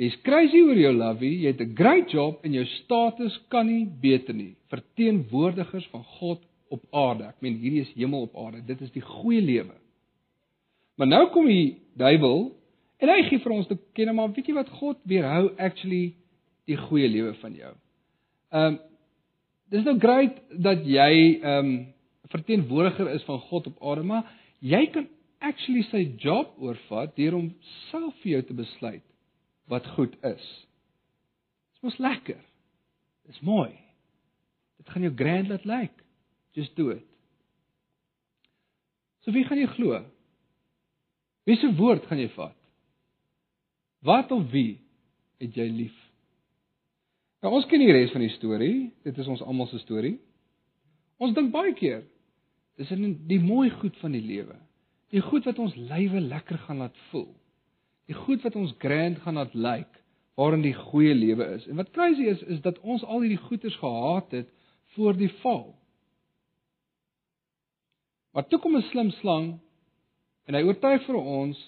Jy's 0.00 0.16
crazy 0.24 0.62
oor 0.64 0.78
jou 0.80 0.92
lovey, 0.96 1.34
jy 1.42 1.50
het 1.52 1.60
'n 1.60 1.74
great 1.76 2.10
job 2.10 2.40
en 2.44 2.54
jou 2.54 2.64
status 2.64 3.38
kan 3.50 3.66
nie 3.66 3.84
beter 3.84 4.34
nie. 4.34 4.56
Verteenwoordigers 4.70 5.86
van 5.92 6.04
God 6.04 6.40
op 6.70 6.82
aarde. 6.90 7.24
Ek 7.24 7.42
meen 7.42 7.58
hierdie 7.60 7.82
is 7.82 7.92
hemel 7.92 8.22
op 8.22 8.36
aarde. 8.36 8.64
Dit 8.66 8.80
is 8.80 8.90
die 8.92 9.02
goeie 9.02 9.42
lewe. 9.42 9.74
Maar 10.96 11.06
nou 11.06 11.26
kom 11.30 11.46
die 11.46 11.82
duiwel 11.96 12.52
en 12.98 13.08
hy 13.08 13.22
gee 13.28 13.38
vir 13.38 13.52
ons 13.52 13.66
te 13.66 13.76
ken 13.92 14.14
maar 14.14 14.32
weet 14.32 14.46
jy 14.46 14.54
wat 14.54 14.70
God 14.80 14.96
weerhou 15.04 15.50
actually 15.58 16.14
die 16.66 16.76
goeie 16.76 17.08
lewe 17.08 17.34
van 17.34 17.54
jou. 17.54 17.74
Ehm 18.52 18.66
um, 18.66 18.78
dis 19.70 19.84
nou 19.84 19.98
great 19.98 20.40
dat 20.50 20.86
jy 20.86 21.40
ehm 21.42 21.66
um, 21.66 21.86
verteenwoordiger 22.30 23.10
is 23.10 23.22
van 23.22 23.38
God 23.38 23.66
op 23.66 23.82
aarde, 23.82 24.02
maar 24.02 24.24
jy 24.60 24.86
kan 24.86 25.08
actually 25.40 25.82
sy 25.82 26.14
job 26.16 26.54
oorvat 26.58 27.16
deur 27.16 27.32
hom 27.32 27.54
self 27.90 28.14
vir 28.22 28.32
jou 28.32 28.42
te 28.42 28.54
besluit 28.54 29.09
wat 29.70 29.86
goed 29.96 30.16
is. 30.26 30.46
Dit 31.70 31.78
is 31.78 31.86
mos 31.86 31.98
lekker. 32.02 32.40
Dit 33.26 33.34
is 33.38 33.42
mooi. 33.46 33.70
Dit 34.80 34.90
gaan 34.90 35.06
jou 35.06 35.14
grand 35.16 35.48
laat 35.48 35.64
lyk. 35.64 35.80
Like. 35.80 36.08
Just 36.58 36.74
do 36.76 36.90
it. 36.90 37.06
So 39.22 39.32
wie 39.32 39.44
gaan 39.46 39.60
jy 39.60 39.68
glo? 39.76 40.00
Wie 41.46 41.56
se 41.60 41.70
woord 41.76 42.06
gaan 42.08 42.18
jy 42.18 42.30
vat? 42.34 42.56
Wat 44.04 44.32
of 44.32 44.48
wie 44.50 44.80
het 45.40 45.54
jy 45.56 45.68
lief? 45.70 45.96
Nou 47.40 47.52
ons 47.56 47.68
ken 47.68 47.80
die 47.80 47.92
res 47.92 48.12
van 48.12 48.24
die 48.24 48.32
storie. 48.34 48.90
Dit 49.06 49.18
is 49.20 49.28
ons 49.30 49.42
almal 49.44 49.68
se 49.70 49.80
storie. 49.84 50.16
Ons 51.20 51.36
dink 51.36 51.52
baie 51.52 51.72
keer 51.76 52.02
dis 52.80 52.90
in 52.94 53.18
die 53.28 53.40
mooi 53.42 53.68
goed 53.76 53.96
van 54.00 54.14
die 54.16 54.24
lewe. 54.24 54.56
Die 55.12 55.20
goed 55.20 55.44
wat 55.44 55.58
ons 55.60 55.76
lywe 55.76 56.22
lekker 56.24 56.58
gaan 56.64 56.80
laat 56.80 56.96
voel. 57.10 57.28
Die 58.10 58.18
goed 58.18 58.42
wat 58.42 58.56
ons 58.58 58.74
grand 58.82 59.20
gaan 59.22 59.38
laat 59.38 59.54
lyk, 59.54 59.62
like, 59.62 60.00
waarin 60.40 60.64
die 60.64 60.74
goeie 60.74 61.14
lewe 61.14 61.46
is. 61.56 61.66
En 61.70 61.78
wat 61.78 61.92
crazy 61.94 62.26
is 62.32 62.40
is 62.42 62.62
dat 62.64 62.80
ons 62.80 63.04
al 63.04 63.22
hierdie 63.22 63.42
goeders 63.44 63.76
gehaat 63.78 64.32
het 64.34 64.48
voor 64.96 65.14
die 65.16 65.30
val. 65.42 65.68
Maar 68.34 68.46
toe 68.48 68.58
kom 68.58 68.76
'n 68.76 68.88
slim 68.90 69.10
slang 69.10 69.60
en 70.46 70.54
hy 70.54 70.62
oortuig 70.62 71.04
vir 71.06 71.16
ons 71.16 71.58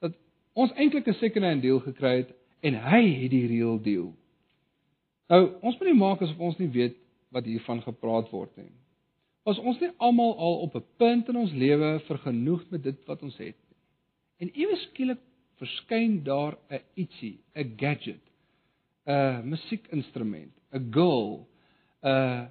dat 0.00 0.14
ons 0.52 0.72
eintlik 0.72 1.06
'n 1.08 1.20
second-hand 1.20 1.62
deal 1.62 1.80
gekry 1.80 2.16
het 2.16 2.34
en 2.62 2.74
hy 2.74 3.02
het 3.22 3.30
die 3.30 3.46
real 3.46 3.78
deal. 3.82 4.14
Nou, 5.28 5.42
ons 5.60 5.78
moet 5.78 5.88
nie 5.88 6.00
maak 6.00 6.22
asof 6.22 6.38
ons 6.38 6.58
nie 6.58 6.68
weet 6.68 6.96
wat 7.30 7.44
hiervan 7.44 7.82
gepraat 7.82 8.30
word 8.30 8.56
nie. 8.56 8.72
As 9.44 9.58
ons 9.58 9.80
nie 9.80 9.90
almal 9.98 10.38
al 10.38 10.56
op 10.66 10.74
'n 10.74 10.84
punt 10.96 11.28
in 11.28 11.36
ons 11.36 11.52
lewe 11.52 12.00
vergenoegd 12.06 12.70
met 12.70 12.82
dit 12.82 13.06
wat 13.06 13.22
ons 13.22 13.36
het 13.36 13.56
nie. 13.68 13.78
En 14.38 14.50
ewe 14.54 14.76
skielik 14.76 15.18
verskyn 15.60 16.22
daar 16.24 16.58
'n 16.70 16.82
ietsie, 16.94 17.38
'n 17.54 17.76
gadget, 17.76 18.24
'n 19.06 19.48
musiekinstrument, 19.48 20.52
'n 20.72 20.92
girl, 20.92 21.46
'n 22.02 22.50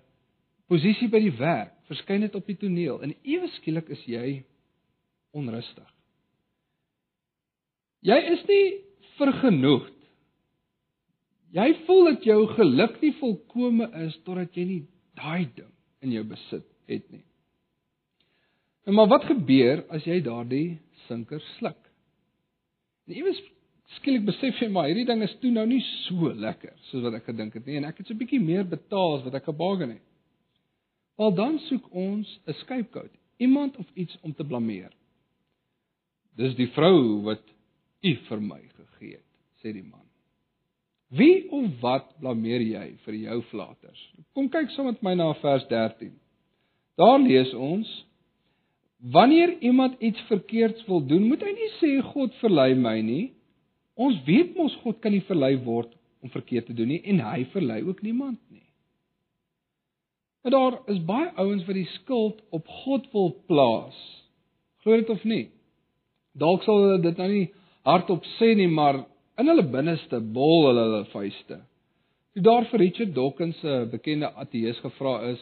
posisie 0.68 1.10
by 1.10 1.20
die 1.20 1.38
werk, 1.38 1.74
verskyn 1.88 2.22
dit 2.22 2.36
op 2.36 2.46
die 2.46 2.58
toneel 2.58 3.02
en 3.02 3.16
ewe 3.24 3.48
skielik 3.48 3.90
is 3.90 4.04
jy 4.06 4.44
onrustig. 5.34 5.90
Jy 8.04 8.18
is 8.34 8.42
nie 8.48 8.66
vergenoegd. 9.18 10.00
Jy 11.54 11.68
voel 11.86 12.10
dat 12.10 12.26
jou 12.26 12.40
geluk 12.56 12.98
nie 13.02 13.14
volkome 13.20 13.88
is 14.08 14.18
totdat 14.26 14.56
jy 14.58 14.66
nie 14.66 14.82
daai 15.20 15.46
ding 15.56 15.72
in 16.02 16.16
jou 16.16 16.24
besit 16.28 16.66
het 16.90 17.06
nie. 17.14 17.24
En 18.84 18.98
maar 18.98 19.08
wat 19.08 19.30
gebeur 19.30 19.86
as 19.94 20.04
jy 20.08 20.20
daardie 20.26 20.80
sinker 21.08 21.40
sluk? 21.58 21.80
En 23.08 23.16
iewes 23.18 23.40
skielik 23.98 24.26
besef 24.26 24.62
jy 24.62 24.70
maar 24.72 24.88
hierdie 24.90 25.08
ding 25.08 25.22
is 25.26 25.36
toe 25.42 25.52
nou 25.52 25.66
nie 25.70 25.82
so 26.06 26.32
lekker 26.34 26.74
soos 26.90 27.04
wat 27.06 27.20
ek 27.20 27.28
gedink 27.30 27.58
het 27.58 27.66
nie 27.68 27.78
en 27.80 27.88
ek 27.90 28.00
het 28.00 28.08
so 28.08 28.14
'n 28.14 28.22
bietjie 28.22 28.42
meer 28.42 28.64
betaal 28.64 29.18
as 29.18 29.26
wat 29.26 29.36
ek 29.40 29.50
gebaken 29.52 29.98
het. 29.98 30.06
Wel 31.18 31.36
dan 31.36 31.60
soek 31.70 31.92
ons 31.92 32.40
'n 32.48 32.54
scapegoat, 32.64 33.12
iemand 33.38 33.78
of 33.78 33.86
iets 33.94 34.18
om 34.22 34.34
te 34.34 34.44
blameer. 34.44 34.92
Dis 36.36 36.56
die 36.56 36.72
vrou 36.74 37.22
wat 37.24 37.44
u 38.02 38.16
vir 38.30 38.42
my 38.42 38.62
gegee 38.78 39.16
het, 39.20 39.32
sê 39.62 39.74
die 39.74 39.84
man. 39.84 40.08
Wie 41.10 41.50
of 41.52 41.80
wat 41.82 42.08
blameer 42.20 42.62
jy 42.62 42.96
vir 43.06 43.14
jou 43.14 43.42
flaters? 43.52 44.02
Kom 44.34 44.50
kyk 44.50 44.72
saam 44.74 44.86
met 44.86 45.02
my 45.02 45.14
na 45.14 45.34
vers 45.34 45.68
13. 45.70 46.14
Daar 46.98 47.20
lees 47.20 47.54
ons: 47.54 48.06
Wanneer 49.04 49.58
iemand 49.60 49.96
iets 50.00 50.20
verkeerds 50.30 50.86
wil 50.86 51.06
doen, 51.06 51.28
moet 51.28 51.42
hy 51.44 51.52
nie 51.52 51.72
sê 51.80 51.90
God 52.14 52.36
verlei 52.40 52.72
my 52.80 53.02
nie. 53.04 53.24
Ons 54.00 54.22
weet 54.28 54.56
mos 54.56 54.76
God 54.84 55.02
kan 55.04 55.12
nie 55.12 55.26
verlei 55.28 55.58
word 55.66 55.92
om 56.24 56.32
verkeerd 56.32 56.70
te 56.70 56.76
doen 56.78 56.88
nie 56.94 57.02
en 57.12 57.20
hy 57.20 57.44
verlei 57.52 57.82
ook 57.84 58.00
niemand 58.02 58.40
nie. 58.48 58.64
Maar 60.44 60.56
daar 60.56 60.80
is 60.92 61.04
baie 61.04 61.30
ouens 61.36 61.68
wat 61.68 61.76
die 61.76 61.90
skuld 61.98 62.40
op 62.56 62.68
God 62.84 63.12
wil 63.12 63.30
plaas. 63.48 64.00
Glo 64.84 64.96
dit 65.00 65.12
of 65.12 65.24
nie? 65.28 65.46
Dalk 66.40 66.64
sal 66.64 66.80
hulle 66.82 67.04
dit 67.04 67.20
nou 67.20 67.30
nie 67.32 67.46
hardop 67.84 68.24
sê 68.38 68.54
nie, 68.56 68.72
maar 68.72 69.04
in 69.40 69.52
hulle 69.52 69.68
binneste 69.68 70.20
bol 70.36 70.70
hulle 70.70 70.88
hulle 70.88 71.06
vuiste. 71.12 71.60
Toe 72.34 72.44
daar 72.44 72.68
vir 72.72 72.80
Richard 72.88 73.16
Dawkins 73.16 73.60
'n 73.64 73.90
bekende 73.92 74.32
ateës 74.32 74.80
gevra 74.80 75.16
is, 75.32 75.42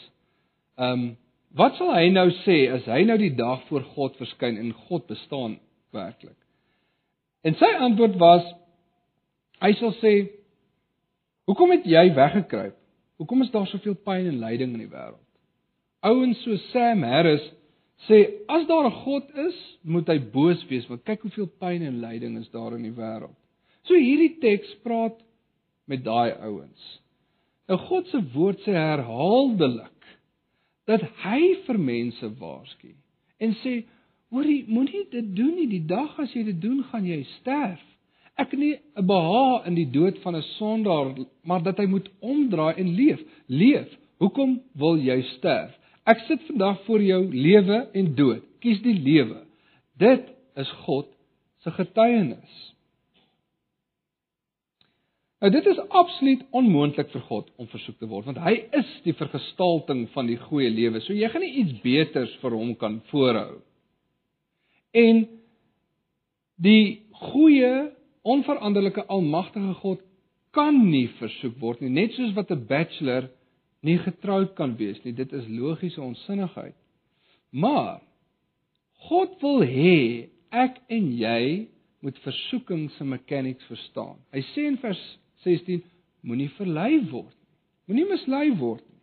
ehm 0.78 0.94
um, 0.94 1.18
wat 1.58 1.76
sal 1.76 1.94
hy 1.94 2.10
nou 2.14 2.28
sê 2.44 2.58
as 2.72 2.86
hy 2.88 3.04
nou 3.08 3.18
die 3.20 3.34
dag 3.36 3.64
voor 3.70 3.84
God 3.96 4.16
verskyn 4.20 4.60
en 4.62 4.74
God 4.88 5.08
bestaan 5.08 5.58
werklik? 5.96 6.38
En 7.44 7.58
sy 7.60 7.72
antwoord 7.88 8.16
was 8.22 8.46
hy 9.62 9.74
sal 9.80 9.96
sê 10.02 10.14
Hoekom 11.50 11.74
het 11.74 11.88
jy 11.90 12.04
weggekruip? 12.16 12.78
Hoekom 13.20 13.42
is 13.44 13.50
daar 13.52 13.66
soveel 13.68 13.98
pyn 14.06 14.28
en 14.30 14.38
lyding 14.40 14.76
in 14.76 14.84
die 14.86 14.92
wêreld? 14.92 15.26
Ouens 16.06 16.40
so 16.46 16.56
Sam 16.70 17.04
Harris 17.04 17.44
sê 18.08 18.22
as 18.48 18.64
daar 18.70 18.88
'n 18.88 19.02
God 19.04 19.28
is, 19.48 19.58
moet 19.84 20.08
hy 20.08 20.18
boos 20.20 20.62
wees 20.70 20.88
want 20.90 21.04
kyk 21.04 21.22
hoeveel 21.22 21.50
pyn 21.60 21.84
en 21.86 22.00
lyding 22.02 22.38
is 22.38 22.50
daar 22.50 22.74
in 22.78 22.84
die 22.84 22.96
wêreld. 22.96 23.36
So 23.84 23.94
hierdie 23.94 24.40
teks 24.40 24.74
praat 24.84 25.18
met 25.88 26.04
daai 26.04 26.32
ouens. 26.40 27.02
Nou 27.68 27.78
God 27.78 28.08
se 28.08 28.22
woord 28.34 28.60
sê 28.66 28.74
herhaaldelik 28.74 30.01
dat 30.92 31.04
hy 31.24 31.42
vir 31.66 31.80
mense 31.80 32.30
waarsku 32.42 32.92
en 33.42 33.56
sê 33.64 33.82
hoorie 34.32 34.64
moenie 34.68 35.06
dit 35.12 35.32
doen 35.36 35.56
nie 35.60 35.70
die 35.72 35.86
dag 35.88 36.20
as 36.24 36.34
jy 36.36 36.44
dit 36.48 36.60
doen 36.62 36.84
gaan 36.92 37.08
jy 37.08 37.22
sterf. 37.38 37.82
Ek 38.40 38.54
nie 38.54 38.80
'n 38.96 39.06
beha 39.06 39.64
in 39.68 39.76
die 39.76 39.90
dood 39.92 40.18
van 40.24 40.36
'n 40.36 40.48
sondaar 40.58 41.16
maar 41.44 41.64
dat 41.64 41.78
hy 41.78 41.86
moet 41.86 42.10
omdraai 42.20 42.76
en 42.78 42.96
leef. 42.96 43.20
Leef. 43.48 43.90
Hoekom 44.18 44.62
wil 44.76 44.98
jy 44.98 45.22
sterf? 45.38 45.72
Ek 46.06 46.20
sit 46.28 46.42
vandag 46.48 46.84
voor 46.86 47.02
jou 47.02 47.22
lewe 47.34 47.88
en 47.94 48.16
dood. 48.16 48.44
Kies 48.60 48.82
die 48.82 49.00
lewe. 49.00 49.46
Dit 49.98 50.24
is 50.56 50.72
God 50.86 51.08
se 51.64 51.72
getuienis. 51.72 52.71
Nou 55.42 55.50
dit 55.50 55.66
is 55.66 55.80
absoluut 55.90 56.44
onmoontlik 56.54 57.10
vir 57.10 57.24
God 57.26 57.48
om 57.58 57.70
versoek 57.72 57.98
te 57.98 58.08
word 58.10 58.28
want 58.30 58.42
hy 58.46 58.54
is 58.78 58.90
die 59.08 59.16
vergestalting 59.18 60.04
van 60.14 60.28
die 60.30 60.38
goeie 60.38 60.70
lewe. 60.70 61.02
So 61.02 61.16
jy 61.18 61.30
gaan 61.34 61.42
nie 61.42 61.56
iets 61.64 61.80
beters 61.82 62.34
vir 62.44 62.54
hom 62.54 62.76
kan 62.78 63.00
voorhou. 63.10 63.58
En 64.94 65.24
die 66.62 67.02
goeie, 67.32 67.90
onveranderlike, 68.22 69.08
almagtige 69.10 69.74
God 69.82 70.04
kan 70.54 70.78
nie 70.92 71.08
versoek 71.18 71.58
word 71.62 71.82
nie, 71.82 71.90
net 71.90 72.14
soos 72.14 72.36
wat 72.38 72.52
'n 72.52 72.68
bachelor 72.70 73.32
nie 73.82 73.98
getroud 73.98 74.54
kan 74.56 74.76
wees 74.78 75.02
nie. 75.04 75.14
Dit 75.14 75.34
is 75.34 75.48
logiese 75.50 76.02
onsinnigheid. 76.02 76.76
Maar 77.50 78.02
God 79.10 79.42
wil 79.42 79.66
hê 79.66 80.30
ek 80.52 80.78
en 80.90 81.18
jy 81.18 81.68
moet 82.02 82.18
versoeking 82.20 82.92
se 82.92 83.04
mechanics 83.04 83.66
verstaan. 83.66 84.18
Hy 84.34 84.42
sê 84.54 84.68
in 84.68 84.78
vers 84.78 85.02
16 85.44 85.84
moenie 86.22 86.50
verlei 86.58 87.02
word 87.12 87.34
nie. 87.34 87.52
Moenie 87.90 88.08
mislei 88.10 88.48
word 88.60 88.84
nie. 88.86 89.02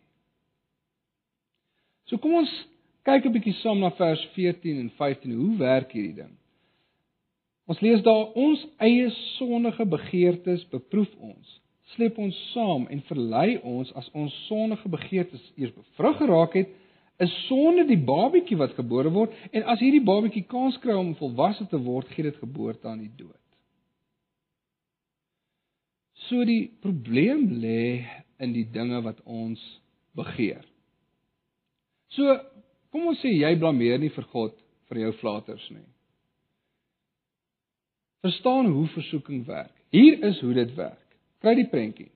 So 2.09 2.17
kom 2.17 2.39
ons 2.41 2.51
kyk 3.05 3.25
'n 3.25 3.33
bietjie 3.33 3.55
saam 3.61 3.79
na 3.79 3.91
vers 3.97 4.21
14 4.35 4.79
en 4.79 4.91
15. 4.97 5.31
Hoe 5.31 5.57
werk 5.57 5.91
hierdie 5.91 6.15
ding? 6.15 6.35
Ons 7.69 7.81
lees 7.85 8.01
daar 8.01 8.31
ons 8.33 8.61
eie 8.81 9.09
sondige 9.37 9.85
begeertes 9.85 10.63
beproef 10.71 11.09
ons, 11.21 11.49
sleep 11.93 12.17
ons 12.17 12.37
saam 12.53 12.87
en 12.89 13.01
verlei 13.05 13.59
ons 13.61 13.91
as 13.99 14.09
ons 14.17 14.33
sondige 14.47 14.89
begeertes 14.89 15.43
eers 15.55 15.75
bevrug 15.75 16.17
geraak 16.17 16.57
het, 16.57 16.71
is 17.21 17.35
sonde 17.45 17.85
die 17.85 17.99
babatjie 18.09 18.57
wat 18.57 18.73
gebore 18.77 19.11
word 19.13 19.35
en 19.51 19.67
as 19.69 19.81
hierdie 19.83 20.01
babatjie 20.01 20.45
kans 20.49 20.79
kry 20.81 20.95
om 20.97 21.13
volwasse 21.19 21.67
te 21.69 21.77
word, 21.83 22.09
gee 22.15 22.25
dit 22.25 22.41
geboorte 22.41 22.87
aan 22.87 23.03
die 23.03 23.13
dood. 23.19 23.38
So 26.29 26.45
die 26.45 26.69
probleem 26.83 27.47
lê 27.61 28.05
in 28.39 28.53
die 28.53 28.67
dinge 28.69 29.01
wat 29.03 29.21
ons 29.25 29.61
begeer. 30.17 30.63
So 32.13 32.37
kom 32.93 33.09
ons 33.11 33.21
sê 33.23 33.31
jy 33.33 33.55
blameer 33.59 33.99
nie 34.01 34.11
vir 34.13 34.27
God 34.33 34.55
vir 34.89 35.03
jou 35.05 35.11
flaters 35.21 35.65
nie. 35.73 35.85
Verstaan 38.25 38.69
hoe 38.73 38.87
versoeking 38.93 39.45
werk. 39.47 39.73
Hier 39.93 40.19
is 40.27 40.41
hoe 40.43 40.53
dit 40.53 40.71
werk. 40.77 41.05
Kry 41.41 41.55
die 41.55 41.69
prentjie. 41.71 42.09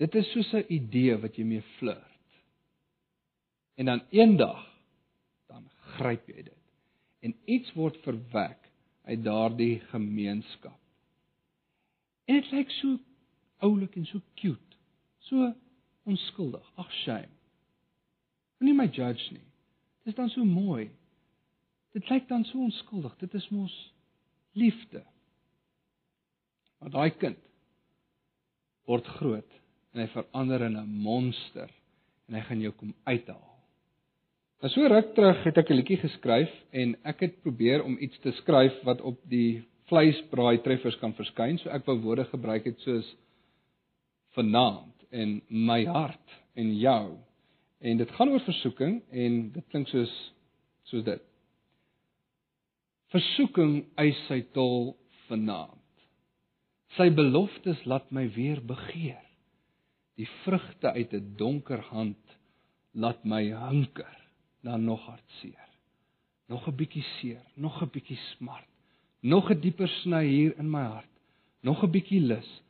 Dit 0.00 0.14
is 0.16 0.28
soos 0.32 0.52
'n 0.54 0.64
idee 0.72 1.16
wat 1.20 1.36
jy 1.36 1.44
mee 1.44 1.64
flirt. 1.78 2.26
En 3.76 3.86
dan 3.86 4.02
eendag 4.10 4.64
dan 5.48 5.68
gryp 5.96 6.28
jy 6.28 6.42
dit. 6.42 6.62
En 7.20 7.34
iets 7.44 7.72
word 7.74 7.96
verwek 8.04 8.70
uit 9.04 9.24
daardie 9.24 9.80
gemeenskap. 9.90 10.78
En 12.24 12.34
dit 12.34 12.50
lyk 12.52 12.70
so 12.70 12.98
oulik 13.66 13.96
en 13.96 14.06
so 14.06 14.20
cute. 14.40 14.78
So 15.28 15.52
onskuldig. 16.08 16.64
Ag 16.76 16.90
shame. 17.04 17.32
Moenie 18.58 18.76
my 18.76 18.88
judge 18.92 19.32
nie. 19.32 19.44
Dit 20.04 20.12
is 20.12 20.18
dan 20.18 20.30
so 20.32 20.44
mooi. 20.44 20.90
Dit 21.94 22.08
lyk 22.10 22.28
dan 22.28 22.44
so 22.44 22.58
onskuldig. 22.64 23.16
Dit 23.20 23.34
is 23.34 23.48
mos 23.54 23.74
liefde. 24.58 25.04
Maar 26.80 26.90
daai 26.90 27.10
kind 27.20 27.38
word 28.88 29.06
groot 29.20 29.58
en 29.92 30.02
hy 30.02 30.08
verander 30.10 30.62
in 30.66 30.76
'n 30.78 31.00
monster 31.04 31.70
en 32.28 32.34
hy 32.34 32.42
gaan 32.46 32.60
jou 32.60 32.72
kom 32.72 32.94
uithaal. 33.04 33.46
Nou 34.60 34.70
so 34.72 34.86
ruk 34.86 35.14
terug 35.14 35.44
het 35.44 35.58
ek 35.58 35.70
'n 35.70 35.76
liedjie 35.76 36.00
geskryf 36.00 36.50
en 36.72 36.96
ek 37.04 37.20
het 37.20 37.42
probeer 37.42 37.84
om 37.84 37.96
iets 38.00 38.18
te 38.20 38.32
skryf 38.42 38.82
wat 38.84 39.00
op 39.00 39.18
die 39.28 39.62
vleisbraai 39.88 40.62
treffers 40.62 40.96
kan 41.00 41.14
verskyn. 41.14 41.58
So 41.58 41.70
ek 41.70 41.86
wou 41.86 41.98
woorde 42.00 42.24
gebruik 42.24 42.64
het 42.64 42.78
soos 42.80 43.16
vanaand 44.36 45.06
en 45.10 45.40
my 45.48 45.84
hart 45.84 46.38
en 46.54 46.76
jou. 46.78 47.18
En 47.80 47.96
dit 47.96 48.10
gaan 48.10 48.28
oor 48.28 48.44
versoeking 48.44 49.00
en 49.10 49.40
dit 49.52 49.66
klink 49.72 49.88
soos 49.88 50.14
soos 50.90 51.04
dit. 51.06 51.22
Versoeking 53.10 53.84
eis 53.98 54.18
sy 54.28 54.40
tol 54.54 54.94
vanaand. 55.28 55.78
Sy 56.98 57.08
beloftes 57.14 57.82
laat 57.86 58.10
my 58.14 58.26
weer 58.34 58.62
begeer. 58.66 59.22
Die 60.18 60.28
vrugte 60.42 60.92
uit 60.92 61.12
'n 61.14 61.34
donker 61.36 61.82
hand 61.90 62.38
laat 62.92 63.24
my 63.24 63.44
hunker 63.50 64.16
dan 64.62 64.84
nog 64.84 65.06
hartseer. 65.06 65.68
Nog 66.46 66.66
'n 66.66 66.76
bietjie 66.76 67.02
seer, 67.02 67.42
nog 67.54 67.82
'n 67.82 67.90
bietjie 67.90 68.18
smart, 68.36 68.68
nog 69.20 69.50
'n 69.50 69.60
dieper 69.60 69.88
sny 69.88 70.26
hier 70.26 70.58
in 70.58 70.70
my 70.70 70.82
hart, 70.82 71.14
nog 71.62 71.82
'n 71.82 71.90
bietjie 71.90 72.20
lus, 72.20 72.62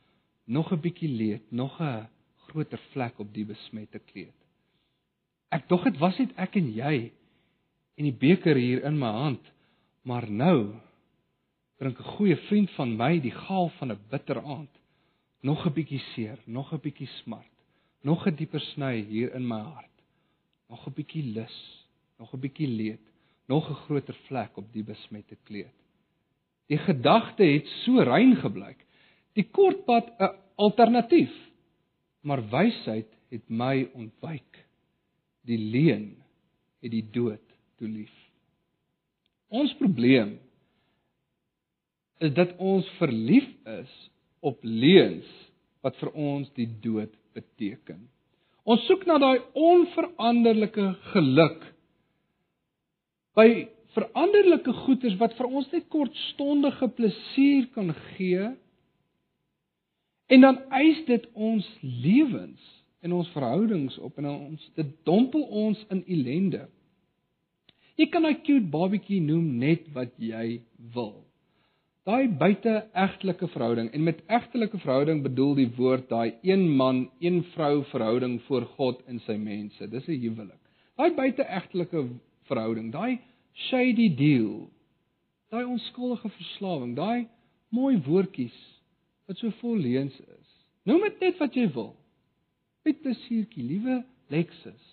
nog 0.51 0.71
'n 0.71 0.81
bietjie 0.83 1.09
leed, 1.09 1.51
nog 1.51 1.79
'n 1.79 2.07
groter 2.47 2.79
vlek 2.91 3.19
op 3.19 3.33
die 3.33 3.45
besmette 3.45 3.99
kleed. 3.99 4.37
Ek 5.49 5.67
dog 5.67 5.83
dit 5.83 5.97
was 5.97 6.17
net 6.17 6.31
ek 6.35 6.55
en 6.55 6.73
jy 6.73 7.11
en 7.95 8.03
die 8.03 8.19
beker 8.27 8.55
hier 8.55 8.83
in 8.83 8.97
my 8.99 9.11
hand, 9.11 9.51
maar 10.03 10.31
nou 10.31 10.75
drink 11.77 11.99
'n 11.99 12.13
goeie 12.15 12.35
vriend 12.47 12.71
van 12.71 12.97
my 12.97 13.19
die 13.19 13.35
gaal 13.45 13.69
van 13.69 13.91
'n 13.91 13.99
bitter 14.09 14.43
aand. 14.43 14.73
Nog 15.41 15.65
'n 15.65 15.73
bietjie 15.73 16.03
seer, 16.13 16.39
nog 16.45 16.73
'n 16.73 16.79
bietjie 16.79 17.09
smart, 17.23 17.55
nog 18.01 18.27
'n 18.27 18.35
dieper 18.35 18.59
sny 18.59 19.01
hier 19.01 19.33
in 19.33 19.47
my 19.47 19.59
hart. 19.59 19.97
Nog 20.69 20.87
'n 20.87 20.93
bietjie 20.93 21.33
lus, 21.33 21.87
nog 22.17 22.33
'n 22.33 22.39
bietjie 22.39 22.67
leed, 22.67 23.05
nog 23.47 23.69
'n 23.69 23.81
groter 23.85 24.17
vlek 24.27 24.57
op 24.57 24.73
die 24.73 24.83
besmette 24.83 25.37
kleed. 25.43 25.75
Die 26.67 26.77
gedagte 26.77 27.43
het 27.43 27.67
so 27.67 27.99
rein 27.99 28.35
gebleik. 28.35 28.85
Die 29.37 29.47
kortpad 29.47 30.11
'n 30.19 30.35
alternatief. 30.55 31.33
Maar 32.21 32.41
wysheid 32.49 33.09
het 33.29 33.49
my 33.49 33.89
ontwyk. 33.93 34.65
Die 35.41 35.57
leuen 35.57 36.15
het 36.81 36.91
die 36.91 37.05
dood 37.11 37.45
toe 37.77 37.87
lief. 37.87 38.13
Ons 39.49 39.73
probleem 39.73 40.39
is 42.19 42.33
dat 42.33 42.53
ons 42.57 42.87
verlief 42.99 43.47
is 43.65 43.91
op 44.39 44.59
leuns 44.63 45.27
wat 45.81 45.97
vir 45.97 46.11
ons 46.13 46.49
die 46.57 46.69
dood 46.81 47.13
beteken. 47.33 48.09
Ons 48.63 48.85
soek 48.85 49.05
na 49.09 49.17
daai 49.21 49.41
onveranderlike 49.57 50.87
geluk 51.13 51.63
by 53.37 53.47
veranderlike 53.95 54.73
goederes 54.83 55.17
wat 55.19 55.33
vir 55.39 55.49
ons 55.49 55.69
net 55.73 55.87
kortstondige 55.91 56.87
plesier 56.95 57.67
kan 57.75 57.91
gee. 58.13 58.51
En 60.31 60.41
dan 60.41 60.61
eis 60.69 60.99
dit 61.05 61.25
ons 61.33 61.65
lewens 61.81 62.67
en 63.03 63.13
ons 63.13 63.31
verhoudings 63.33 63.97
op 63.99 64.17
en 64.21 64.29
ons 64.29 64.69
dit 64.77 64.93
dompel 65.03 65.41
ons 65.63 65.81
in 65.91 66.03
ellende. 66.07 66.61
Jy 67.99 68.07
kan 68.13 68.25
'n 68.25 68.39
cute 68.45 68.69
babatjie 68.71 69.19
noem 69.21 69.57
net 69.57 69.91
wat 69.93 70.13
jy 70.17 70.61
wil. 70.93 71.25
Daai 72.07 72.29
buiteegtelike 72.29 73.47
verhouding 73.47 73.91
en 73.91 74.03
met 74.03 74.23
egtelike 74.27 74.79
verhouding 74.79 75.21
bedoel 75.21 75.53
die 75.55 75.69
woord 75.75 76.09
daai 76.09 76.33
een 76.41 76.69
man, 76.69 77.09
een 77.19 77.43
vrou 77.43 77.83
verhouding 77.91 78.41
voor 78.41 78.65
God 78.79 79.03
en 79.07 79.19
sy 79.19 79.35
mense. 79.35 79.87
Dis 79.87 80.07
'n 80.07 80.21
huwelik. 80.21 80.61
Daai 80.95 81.11
buiteegtelike 81.15 82.07
verhouding, 82.43 82.91
daai 82.91 83.19
shady 83.53 84.15
deal. 84.15 84.69
Daai 85.49 85.65
onskuldige 85.65 86.29
verslawing, 86.29 86.95
daai 86.95 87.27
mooi 87.69 87.97
woordjies 87.97 88.70
wat 89.31 89.39
so 89.39 89.53
vol 89.61 89.79
leuns 89.79 90.15
is. 90.19 90.47
Noem 90.89 91.05
dit 91.07 91.21
net 91.23 91.37
wat 91.39 91.55
jy 91.55 91.67
wil. 91.71 91.93
Met 92.83 93.05
'n 93.05 93.15
suurtjie, 93.27 93.63
liewe 93.63 94.03
Lexus. 94.27 94.83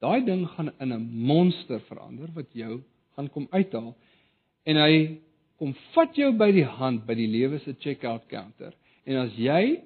Daai 0.00 0.24
ding 0.24 0.46
gaan 0.46 0.70
in 0.78 0.92
'n 0.92 1.10
monster 1.26 1.80
verander 1.80 2.30
wat 2.34 2.52
jou 2.52 2.82
gaan 3.16 3.28
kom 3.28 3.48
uithaal 3.50 3.96
en 4.64 4.76
hy 4.76 5.18
kom 5.58 5.74
vat 5.94 6.14
jou 6.16 6.32
by 6.32 6.50
die 6.52 6.64
hand 6.64 7.06
by 7.06 7.14
die 7.14 7.26
lewe 7.26 7.58
se 7.58 7.74
checkout 7.78 8.28
counter 8.28 8.72
en 9.04 9.16
as 9.16 9.34
jy 9.34 9.82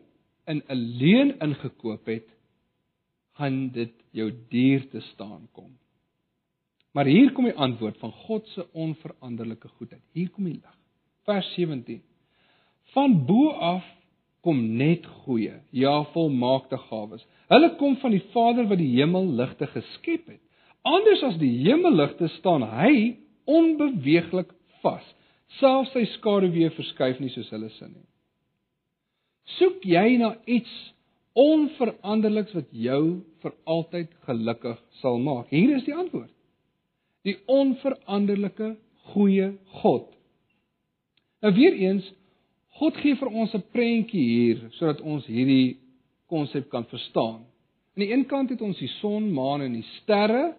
in 0.46 0.62
'n 0.68 0.80
leuen 1.00 1.38
ingekoop 1.40 2.06
het 2.06 2.28
gaan 3.38 3.70
dit 3.72 3.94
jou 4.12 4.30
duur 4.48 4.88
te 4.90 5.00
staan 5.00 5.48
kom. 5.52 5.72
Maar 6.92 7.06
hier 7.06 7.32
kom 7.32 7.44
die 7.44 7.56
antwoord 7.56 7.98
van 7.98 8.12
God 8.12 8.46
se 8.48 8.72
onveranderlike 8.72 9.68
goedheid. 9.68 10.02
Hier 10.12 10.30
kom 10.30 10.44
die 10.44 10.52
lig. 10.52 10.78
Vers 11.24 11.54
17. 11.54 12.02
Van 12.94 13.18
bo 13.26 13.50
af 13.50 13.84
kom 14.44 14.60
net 14.78 15.06
goeie, 15.24 15.56
ja 15.72 16.02
volmaakte 16.12 16.78
gawes. 16.88 17.24
Hulle 17.48 17.70
kom 17.80 17.96
van 18.02 18.12
die 18.12 18.22
Vader 18.34 18.68
wat 18.68 18.80
die 18.80 18.92
hemel 18.96 19.26
ligte 19.38 19.66
geskep 19.72 20.28
het. 20.28 20.40
Anders 20.84 21.22
as 21.24 21.38
die 21.40 21.52
hemelligte 21.64 22.28
staan 22.36 22.66
hy 22.68 23.16
onbeweeglik 23.48 24.52
vas. 24.82 25.04
Selfs 25.60 25.94
sy 25.94 26.04
skaduwee 26.16 26.70
verskuif 26.76 27.20
nie 27.22 27.32
soos 27.32 27.50
hulle 27.54 27.70
sin 27.78 27.94
nie. 27.94 28.08
Soek 29.56 29.84
jy 29.88 30.18
na 30.20 30.34
iets 30.44 30.72
onveranderliks 31.38 32.54
wat 32.56 32.70
jou 32.70 33.02
vir 33.42 33.56
altyd 33.68 34.12
gelukkig 34.28 34.78
sal 35.00 35.18
maak? 35.20 35.50
Hier 35.52 35.76
is 35.76 35.86
die 35.88 35.96
antwoord 35.96 36.30
die 37.24 37.38
onveranderlike 37.48 38.74
goeie 39.12 39.54
God. 39.80 40.10
Nou 41.44 41.52
weer 41.56 41.76
eens, 41.76 42.06
God 42.78 42.96
gee 43.02 43.14
vir 43.14 43.30
ons 43.30 43.54
'n 43.54 43.62
prentjie 43.72 44.24
hier 44.24 44.70
sodat 44.78 45.00
ons 45.00 45.26
hierdie 45.26 45.78
konsep 46.26 46.68
kan 46.70 46.84
verstaan. 46.84 47.44
Aan 47.94 48.02
die 48.02 48.12
een 48.12 48.26
kant 48.26 48.50
het 48.50 48.60
ons 48.60 48.78
die 48.78 48.90
son, 49.00 49.30
maan 49.32 49.62
en 49.62 49.72
die 49.72 49.86
sterre 50.00 50.54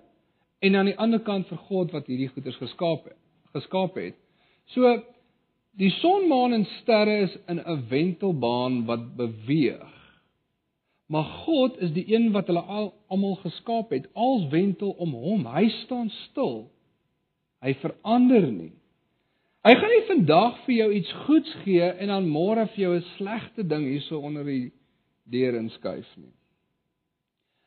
en 0.62 0.76
aan 0.76 0.86
die 0.86 0.98
ander 0.98 1.20
kant 1.20 1.48
vir 1.48 1.58
God 1.58 1.92
wat 1.92 2.08
hierdie 2.08 2.30
goeders 2.32 2.56
geskaap 2.56 3.04
het, 3.04 3.20
geskaap 3.54 3.96
het. 3.96 4.16
So 4.72 5.04
die 5.76 5.92
son, 6.00 6.30
maan 6.30 6.54
en 6.54 6.66
sterre 6.82 7.18
is 7.28 7.38
in 7.48 7.60
'n 7.60 7.88
wentelbaan 7.90 8.86
wat 8.86 9.16
beweeg. 9.18 9.92
Maar 11.08 11.24
God 11.24 11.78
is 11.78 11.92
die 11.94 12.06
een 12.16 12.32
wat 12.32 12.48
hulle 12.48 12.62
al 12.62 12.94
almal 13.08 13.36
geskaap 13.36 13.90
het. 13.90 14.08
Als 14.14 14.48
wentel 14.50 14.90
om 14.90 15.14
hom. 15.14 15.46
Hy 15.46 15.70
staan 15.70 16.10
stil. 16.10 16.72
Hy 17.62 17.74
verander 17.74 18.52
nie. 18.52 18.74
Hy 19.66 19.74
gaan 19.74 19.90
nie 19.90 20.06
vandag 20.06 20.58
vir 20.68 20.76
jou 20.76 20.88
iets 20.94 21.12
goeds 21.26 21.54
gee 21.64 21.86
en 21.90 22.12
dan 22.12 22.28
môre 22.30 22.68
vir 22.76 22.82
jou 22.84 22.94
'n 22.96 23.08
slegte 23.16 23.64
ding 23.66 23.88
hierso 23.90 24.20
onder 24.22 24.44
die 24.46 24.72
deur 25.26 25.56
inskuif 25.58 26.06
nie. 26.18 26.34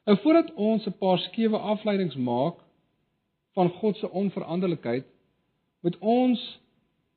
Nou 0.07 0.17
voordat 0.23 0.55
ons 0.55 0.87
'n 0.87 0.99
paar 1.01 1.19
skewe 1.19 1.59
afleidings 1.59 2.15
maak 2.15 2.63
van 3.55 3.69
God 3.69 3.97
se 3.97 4.11
onveranderlikheid, 4.11 5.07
moet 5.83 5.99
ons 5.99 6.61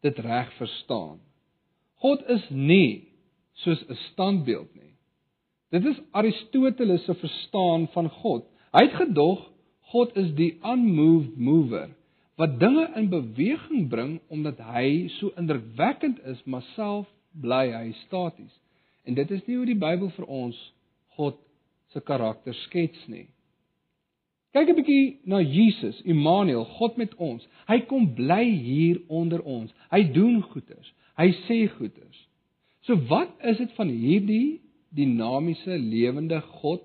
dit 0.01 0.19
reg 0.19 0.53
verstaan. 0.57 1.19
God 1.95 2.25
is 2.27 2.49
nie 2.49 3.07
soos 3.53 3.85
'n 3.87 3.95
standbeeld 3.95 4.75
nie. 4.75 4.95
Dit 5.69 5.85
is 5.85 6.01
Aristoteles 6.11 7.05
se 7.05 7.13
verstaan 7.13 7.87
van 7.87 8.09
God. 8.09 8.45
Hy 8.73 8.85
het 8.87 8.95
gedog 8.95 9.51
God 9.79 10.17
is 10.17 10.33
die 10.33 10.59
unmoved 10.63 11.37
mover 11.37 11.89
wat 12.41 12.57
dinge 12.59 12.87
in 12.97 13.09
beweging 13.11 13.89
bring 13.89 14.15
omdat 14.33 14.57
hy 14.73 15.07
so 15.19 15.29
indrukwekkend 15.37 16.23
is, 16.25 16.39
maar 16.49 16.65
self 16.73 17.05
bly 17.31 17.67
hy 17.69 17.91
staties. 18.05 18.53
En 19.05 19.13
dit 19.17 19.31
is 19.31 19.43
nie 19.45 19.59
hoe 19.59 19.67
die 19.69 19.77
Bybel 19.77 20.09
vir 20.15 20.25
ons 20.25 20.57
God 21.17 21.37
se 21.93 22.01
karakter 22.01 22.55
skets 22.65 23.05
nie. 23.11 23.27
Kyk 24.55 24.71
'n 24.73 24.75
bietjie 24.75 25.19
na 25.23 25.39
Jesus, 25.39 26.01
Immanuel, 26.01 26.65
God 26.79 26.97
met 26.97 27.13
ons. 27.15 27.45
Hy 27.67 27.79
kom 27.87 28.09
bly 28.15 28.43
hier 28.43 28.99
onder 29.07 29.41
ons. 29.41 29.71
Hy 29.91 30.03
doen 30.11 30.41
goeders. 30.41 30.93
Hy 31.17 31.29
sê 31.47 31.67
goeders. 31.77 32.27
So 32.81 32.97
wat 33.07 33.31
is 33.43 33.57
dit 33.57 33.71
van 33.77 33.87
hierdie 33.87 34.61
dinamiese 34.89 35.77
lewende 35.77 36.41
God 36.41 36.83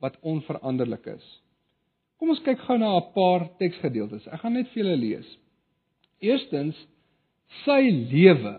wat 0.00 0.16
onveranderlik 0.20 1.06
is. 1.06 1.26
Kom 2.18 2.32
ons 2.34 2.42
kyk 2.42 2.58
gou 2.66 2.78
na 2.78 2.96
'n 2.98 3.12
paar 3.14 3.48
teksgedeeltes. 3.58 4.26
Ek 4.26 4.40
gaan 4.40 4.54
net 4.54 4.68
vir 4.68 4.82
julle 4.82 4.96
lees. 4.96 5.28
Eerstens 6.20 6.76
sy 7.64 7.80
lewe 8.12 8.56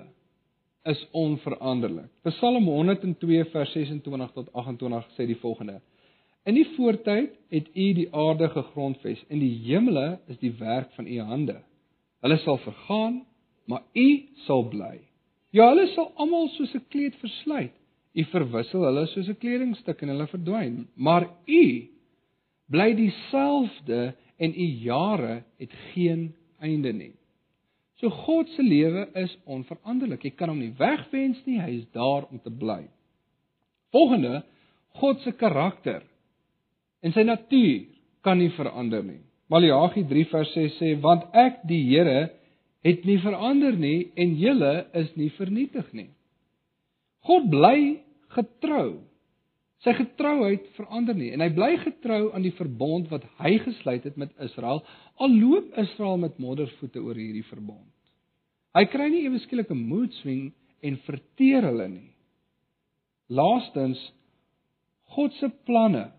is 0.85 1.01
onveranderlik. 1.11 2.09
Psalm 2.23 2.65
102 2.65 3.43
vers 3.51 3.71
26 3.73 4.31
tot 4.33 4.53
28 4.53 5.11
sê 5.17 5.27
die 5.27 5.39
volgende: 5.43 5.81
In 6.45 6.55
die 6.55 6.67
voortyd 6.77 7.35
het 7.51 7.67
U 7.75 7.87
die 7.93 8.07
aarde 8.15 8.49
gegrondves 8.49 9.25
en 9.29 9.39
die 9.39 9.55
hemele 9.67 10.19
is 10.27 10.39
die 10.39 10.53
werk 10.59 10.93
van 10.95 11.07
U 11.07 11.19
hande. 11.19 11.59
Hulle 12.23 12.37
sal 12.37 12.57
vergaan, 12.63 13.25
maar 13.67 13.83
U 13.93 14.07
sal 14.47 14.63
bly. 14.71 14.95
Ja, 15.51 15.69
hulle 15.69 15.87
sal 15.93 16.11
almal 16.15 16.47
soos 16.55 16.73
'n 16.75 16.85
kleed 16.89 17.15
versluit. 17.15 17.75
U 18.15 18.23
verwissel 18.23 18.85
hulle 18.87 19.05
soos 19.07 19.27
'n 19.27 19.35
kledingstuk 19.35 20.01
en 20.01 20.09
hulle 20.09 20.27
verdwyn, 20.27 20.87
maar 20.95 21.27
U 21.47 21.63
bly 22.71 22.93
dieselfde 22.97 24.13
en 24.39 24.53
u 24.53 24.67
jare 24.85 25.43
het 25.59 25.73
geen 25.91 26.29
einde 26.59 26.93
nie. 26.93 27.13
So 27.99 28.09
God 28.09 28.49
se 28.55 28.63
lewe 28.63 29.09
is 29.19 29.33
onveranderlik. 29.43 30.23
Jy 30.23 30.31
kan 30.39 30.51
hom 30.53 30.61
nie 30.61 30.71
wegwens 30.79 31.41
nie, 31.45 31.59
hy 31.59 31.81
is 31.81 31.87
daar 31.95 32.29
om 32.29 32.39
te 32.39 32.51
bly. 32.51 32.85
Volgende, 33.91 34.43
God 35.01 35.19
se 35.25 35.33
karakter 35.35 36.05
en 37.03 37.15
sy 37.15 37.23
natuur 37.27 37.87
kan 38.25 38.39
nie 38.39 38.51
verander 38.55 39.03
nie. 39.03 39.21
Maleagi 39.49 40.03
3 40.07 40.25
vers 40.31 40.51
6 40.55 40.77
sê 40.77 40.93
want 41.01 41.25
ek 41.37 41.63
die 41.67 41.81
Here 41.89 42.29
het 42.85 43.05
nie 43.07 43.17
verander 43.23 43.75
nie 43.75 44.11
en 44.19 44.35
julle 44.39 44.73
is 44.95 45.09
nie 45.19 45.31
vernietig 45.35 45.87
nie. 45.95 46.09
God 47.27 47.49
bly 47.51 47.79
getrou. 48.35 49.01
Sy 49.85 49.93
getrouheid 49.95 50.65
verander 50.75 51.15
nie 51.15 51.29
en 51.31 51.43
hy 51.43 51.47
bly 51.55 51.69
getrou 51.79 52.33
aan 52.35 52.43
die 52.43 52.55
verbond 52.57 53.07
wat 53.13 53.23
hy 53.39 53.53
gesluit 53.63 54.03
het 54.03 54.17
met 54.19 54.33
Israel 54.43 54.81
al 55.23 55.31
loop 55.31 55.71
Israel 55.79 56.19
met 56.19 56.39
moddervoete 56.41 56.99
oor 56.99 57.15
hierdie 57.15 57.45
verbond. 57.47 57.87
Hy 58.75 58.83
kry 58.91 59.07
nie 59.09 59.23
ewe 59.27 59.39
skielik 59.45 59.71
'n 59.71 59.87
mood 59.91 60.13
swing 60.19 60.51
en 60.83 60.97
verteer 61.07 61.63
hulle 61.63 61.87
nie. 61.87 62.11
Laastens 63.29 63.99
God 65.15 65.33
se 65.39 65.49
planne 65.65 66.11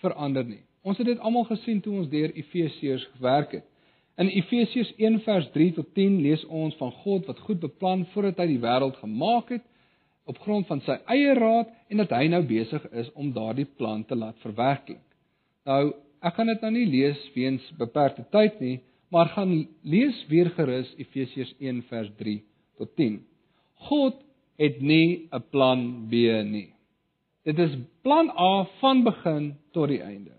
verander 0.00 0.44
nie. 0.44 0.62
Ons 0.82 0.98
het 0.98 1.06
dit 1.06 1.18
almal 1.18 1.44
gesien 1.44 1.80
toe 1.80 1.98
ons 1.98 2.08
deur 2.08 2.30
Efesiërs 2.32 3.04
gewerk 3.16 3.52
het. 3.52 3.66
In 4.18 4.28
Efesiërs 4.28 4.92
1 4.96 5.20
vers 5.20 5.50
3 5.54 5.72
tot 5.72 5.90
10 5.94 6.20
lees 6.22 6.44
ons 6.44 6.74
van 6.76 6.92
God 7.02 7.26
wat 7.26 7.38
goed 7.38 7.60
beplan 7.60 8.06
voordat 8.14 8.38
hy 8.38 8.46
die 8.46 8.62
wêreld 8.62 8.96
gemaak 9.02 9.48
het 9.48 9.66
op 10.28 10.38
grond 10.44 10.66
van 10.68 10.82
sy 10.84 10.98
eie 11.08 11.32
raad 11.38 11.70
en 11.88 12.02
dat 12.02 12.12
hy 12.12 12.28
nou 12.28 12.42
besig 12.46 12.84
is 12.92 13.08
om 13.16 13.32
daardie 13.32 13.68
plan 13.80 14.04
te 14.04 14.16
laat 14.18 14.36
verwerklik. 14.44 15.02
Nou, 15.68 15.94
ek 16.20 16.36
gaan 16.36 16.50
dit 16.52 16.64
nou 16.64 16.72
nie 16.74 16.86
lees 16.90 17.20
weens 17.34 17.64
beperkte 17.80 18.26
tyd 18.34 18.60
nie, 18.60 18.76
maar 19.14 19.30
gaan 19.32 19.54
lees 19.88 20.18
weer 20.28 20.50
gerus 20.56 20.90
Efesiërs 21.00 21.54
1 21.58 21.82
vers 21.88 22.10
3 22.20 22.38
tot 22.80 22.92
10. 23.00 23.20
God 23.88 24.18
het 24.58 24.80
nie 24.80 25.28
'n 25.32 25.42
plan 25.50 26.08
B 26.10 26.12
nie. 26.44 26.74
Dit 27.44 27.58
is 27.58 27.76
plan 28.02 28.28
A 28.30 28.68
van 28.80 29.04
begin 29.04 29.56
tot 29.72 29.88
die 29.88 30.02
einde. 30.02 30.34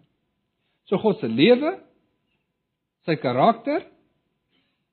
So 0.86 0.98
God 0.98 1.20
se 1.20 1.28
lewe, 1.28 1.80
sy 3.06 3.16
karakter 3.16 3.86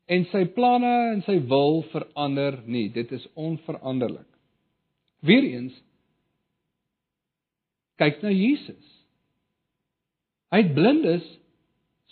en 0.07 0.25
sy 0.25 0.45
planne 0.45 1.13
en 1.13 1.23
sy 1.23 1.39
wil 1.49 1.83
verander 1.93 2.63
nie. 2.67 2.89
Dit 2.89 3.13
is 3.13 3.27
onveranderlik. 3.35 4.36
Weereens 5.27 5.75
kyk 8.01 8.21
na 8.23 8.31
Jesus. 8.31 8.93
Hy 10.53 10.63
het 10.63 10.75
blindes 10.77 11.25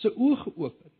se 0.00 0.11
oë 0.11 0.40
geopen. 0.46 0.92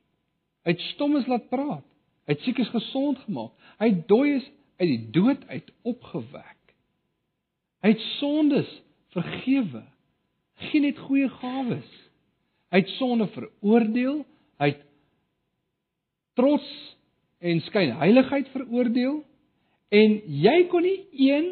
Hy 0.65 0.75
het 0.75 0.85
stommes 0.93 1.27
laat 1.29 1.49
praat. 1.51 1.85
Hy 2.25 2.37
het 2.37 2.45
siekes 2.45 2.71
gesond 2.73 3.21
gemaak. 3.27 3.53
Hy 3.81 3.91
het 3.91 4.05
dooies 4.09 4.47
uit 4.81 4.89
die 4.89 5.03
dood 5.17 5.43
uit 5.51 5.73
opgewek. 5.89 6.61
Hy 7.85 7.93
het 7.93 8.05
sondes 8.19 8.71
vergewe. 9.17 9.83
Geen 10.71 10.87
net 10.87 11.01
goeie 11.05 11.29
gawes. 11.41 11.91
Hy 12.73 12.81
het 12.85 12.95
sonde 12.97 13.29
veroordeel. 13.35 14.23
Hy 14.63 14.71
het 14.73 14.85
trots 16.39 16.71
en 17.45 17.61
skynheiligheid 17.67 18.49
veroordeel 18.55 19.21
en 19.95 20.15
jy 20.43 20.57
kon 20.73 20.83
nie 20.83 20.99
een 21.29 21.51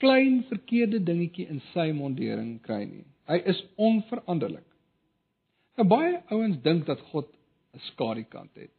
klein 0.00 0.42
verkeerde 0.48 1.02
dingetjie 1.04 1.46
in 1.52 1.60
sy 1.74 1.90
mondering 1.96 2.56
kry 2.64 2.82
nie. 2.88 3.06
Hy 3.30 3.38
is 3.52 3.60
onveranderlik. 3.76 4.66
Nou 5.78 5.86
baie 5.88 6.18
ouens 6.32 6.58
dink 6.64 6.86
dat 6.88 7.00
God 7.12 7.28
'n 7.74 7.84
skadu 7.92 8.24
kant 8.24 8.54
het. 8.54 8.74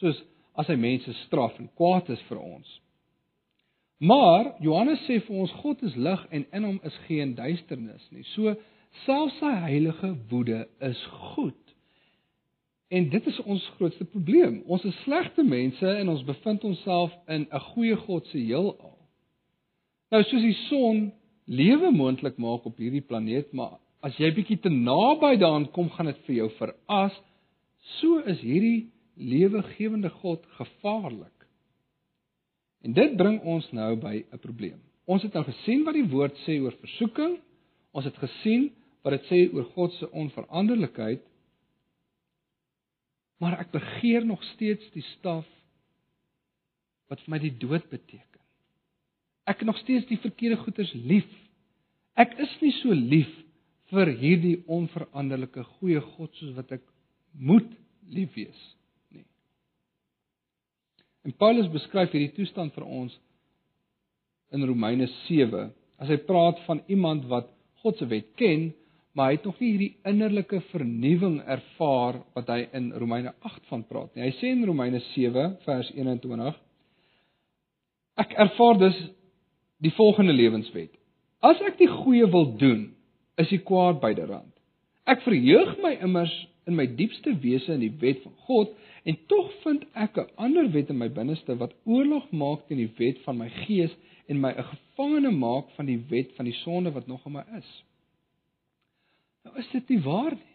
Soos 0.00 0.22
as 0.54 0.66
hy 0.66 0.76
mense 0.76 1.12
straf 1.24 1.58
en 1.58 1.70
kwaad 1.74 2.10
is 2.10 2.22
vir 2.28 2.38
ons. 2.38 2.80
Maar 4.00 4.54
Johannes 4.60 5.00
sê 5.06 5.20
vir 5.20 5.36
ons 5.36 5.52
God 5.60 5.82
is 5.82 5.96
lig 5.96 6.26
en 6.30 6.46
in 6.52 6.64
hom 6.64 6.80
is 6.84 6.96
geen 7.06 7.34
duisternis 7.34 8.06
nie. 8.10 8.24
So 8.34 8.54
selfs 9.04 9.38
sy 9.38 9.50
heilige 9.66 10.14
woede 10.30 10.68
is 10.80 11.02
goed. 11.34 11.74
En 12.90 13.10
dit 13.10 13.26
is 13.26 13.40
ons 13.40 13.66
grootste 13.76 14.04
probleem. 14.04 14.62
Ons 14.66 14.84
is 14.84 15.02
slegte 15.04 15.42
mense 15.42 15.86
en 15.86 16.08
ons 16.08 16.24
bevind 16.24 16.64
onsself 16.64 17.12
in 17.28 17.46
'n 17.50 17.60
goeie 17.60 17.96
God 17.96 18.26
se 18.26 18.38
heelal. 18.38 18.99
Nou 20.10 20.22
soos 20.26 20.42
die 20.42 20.56
son 20.66 21.10
lewe 21.50 21.90
moontlik 21.94 22.38
maak 22.42 22.66
op 22.66 22.78
hierdie 22.82 23.04
planeet, 23.06 23.52
maar 23.54 23.78
as 24.06 24.16
jy 24.18 24.30
bietjie 24.34 24.58
te 24.62 24.70
naby 24.72 25.36
daaraan 25.38 25.68
kom, 25.74 25.90
gaan 25.94 26.10
dit 26.10 26.22
vir 26.26 26.36
jou 26.40 26.48
veras. 26.58 27.16
So 27.98 28.22
is 28.30 28.40
hierdie 28.42 28.90
lewegewende 29.20 30.10
God 30.20 30.42
gevaarlik. 30.58 31.46
En 32.82 32.94
dit 32.96 33.16
bring 33.16 33.38
ons 33.44 33.66
nou 33.76 33.94
by 34.00 34.24
'n 34.32 34.38
probleem. 34.38 34.80
Ons 35.06 35.22
het 35.22 35.34
nou 35.34 35.44
gesien 35.44 35.84
wat 35.84 35.94
die 35.94 36.08
woord 36.08 36.36
sê 36.46 36.60
oor 36.60 36.72
versoeking. 36.80 37.38
Ons 37.92 38.04
het 38.04 38.16
gesien 38.16 38.70
wat 39.02 39.12
dit 39.12 39.24
sê 39.30 39.54
oor 39.54 39.64
God 39.74 39.92
se 39.92 40.10
onveranderlikheid. 40.10 41.22
Maar 43.38 43.60
ek 43.60 43.70
begeer 43.72 44.26
nog 44.26 44.42
steeds 44.54 44.90
die 44.92 45.04
staf 45.18 45.46
wat 47.08 47.20
vir 47.20 47.30
my 47.30 47.38
die 47.38 47.56
dood 47.58 47.88
beteken. 47.90 48.29
Ek 49.50 49.64
nog 49.66 49.78
steeds 49.82 50.06
die 50.10 50.20
verkeerde 50.22 50.60
goeders 50.62 50.92
lief. 50.94 51.28
Ek 52.18 52.36
is 52.42 52.52
nie 52.62 52.72
so 52.78 52.94
lief 52.94 53.30
vir 53.90 54.12
hierdie 54.20 54.58
onveranderlike 54.70 55.64
goeie 55.78 56.02
God 56.14 56.30
soos 56.38 56.54
wat 56.58 56.76
ek 56.76 56.84
moet 57.34 57.68
lief 58.10 58.34
wees 58.36 58.60
nie. 59.14 59.24
En 61.26 61.34
Paulus 61.38 61.70
beskryf 61.72 62.14
hierdie 62.14 62.34
toestand 62.36 62.74
vir 62.76 62.86
ons 62.86 63.16
in 64.54 64.66
Romeine 64.66 65.08
7 65.26 65.70
as 66.00 66.10
hy 66.10 66.18
praat 66.26 66.60
van 66.66 66.82
iemand 66.90 67.26
wat 67.30 67.50
God 67.82 67.98
se 67.98 68.06
wet 68.08 68.30
ken, 68.40 68.70
maar 69.14 69.30
hy 69.30 69.38
het 69.38 69.46
nog 69.48 69.58
nie 69.60 69.70
hierdie 69.72 69.94
innerlike 70.06 70.60
vernuwing 70.70 71.40
ervaar 71.50 72.20
wat 72.36 72.50
hy 72.52 72.60
in 72.76 72.90
Romeine 72.94 73.34
8 73.46 73.66
van 73.72 73.82
praat 73.88 74.14
nie. 74.14 74.28
Hy 74.28 74.34
sê 74.38 74.52
in 74.54 74.66
Romeine 74.68 75.00
7 75.10 75.46
vers 75.66 75.90
21: 75.96 76.60
Ek 78.22 78.36
ervaar 78.46 78.78
dus 78.78 78.98
die 79.84 79.92
volgende 79.96 80.32
lewenswet: 80.32 80.92
As 81.40 81.60
ek 81.64 81.78
die 81.80 81.88
goeie 81.88 82.28
wil 82.30 82.56
doen, 82.60 82.90
is 83.40 83.48
die 83.48 83.62
kwaad 83.64 84.00
byderhand. 84.02 84.52
Ek 85.08 85.24
verheug 85.24 85.78
my 85.82 85.96
immers 86.04 86.34
in 86.68 86.76
my 86.76 86.86
diepste 86.86 87.32
wese 87.42 87.72
in 87.74 87.82
die 87.82 87.94
wet 88.02 88.20
van 88.22 88.34
God 88.46 88.74
en 89.08 89.16
tog 89.32 89.48
vind 89.64 89.86
ek 89.94 90.18
'n 90.18 90.28
ander 90.36 90.68
wet 90.72 90.90
in 90.90 90.98
my 90.98 91.08
binneste 91.08 91.56
wat 91.56 91.72
oorlog 91.84 92.30
maak 92.30 92.66
teen 92.66 92.82
die 92.82 92.92
wet 92.98 93.18
van 93.24 93.38
my 93.38 93.48
gees 93.64 93.94
en 94.28 94.40
my 94.40 94.52
'n 94.52 94.68
gevangene 94.72 95.30
maak 95.30 95.70
van 95.76 95.86
die 95.86 96.00
wet 96.08 96.36
van 96.36 96.44
die 96.44 96.58
sonde 96.64 96.92
wat 96.92 97.06
nog 97.06 97.26
in 97.26 97.32
my 97.32 97.44
is. 97.58 97.70
Nou 99.44 99.56
is 99.58 99.70
dit 99.72 99.88
nie 99.88 100.02
waar 100.02 100.34
nie. 100.34 100.50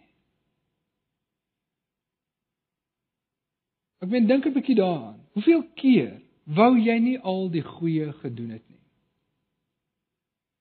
Ek 4.01 4.09
meen 4.09 4.27
dink 4.27 4.45
'n 4.45 4.53
bietjie 4.53 4.75
daaraan. 4.75 5.19
Hoeveel 5.33 5.63
keer 5.75 6.21
wou 6.43 6.77
jy 6.77 6.97
nie 6.99 7.19
al 7.19 7.49
die 7.49 7.63
goeie 7.63 8.13
gedoen 8.13 8.49
het 8.49 8.69
nie? 8.69 8.74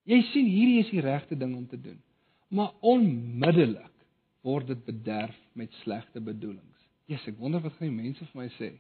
Jy 0.09 0.21
sien 0.33 0.49
hierdie 0.51 0.81
is 0.83 0.91
die 0.93 1.05
regte 1.05 1.37
ding 1.39 1.55
om 1.57 1.67
te 1.69 1.81
doen. 1.81 2.01
Maar 2.55 2.75
onmiddellik 2.85 3.93
word 4.45 4.69
dit 4.69 4.85
bederf 4.85 5.37
met 5.57 5.73
slegte 5.83 6.21
bedoelings. 6.21 6.89
Jesus, 7.09 7.33
ek 7.33 7.41
wonder 7.41 7.63
wat 7.65 7.77
gaan 7.79 7.89
die 7.89 8.03
mense 8.03 8.27
vir 8.33 8.43
my 8.43 8.51
sê 8.59 8.75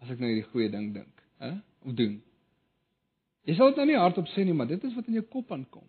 as 0.00 0.08
ek 0.12 0.20
nou 0.20 0.30
hierdie 0.30 0.48
goeie 0.48 0.70
ding 0.72 0.86
dink, 0.94 1.24
hè? 1.44 1.50
Of 1.84 1.96
doen. 1.96 2.14
Jy 3.48 3.56
sal 3.56 3.72
dit 3.72 3.80
nou 3.80 3.88
nie 3.90 3.98
hardop 4.00 4.28
sê 4.32 4.44
nie, 4.46 4.54
maar 4.56 4.68
dit 4.70 4.84
is 4.84 4.94
wat 4.96 5.08
in 5.10 5.18
jou 5.18 5.26
kop 5.28 5.52
aankom. 5.52 5.84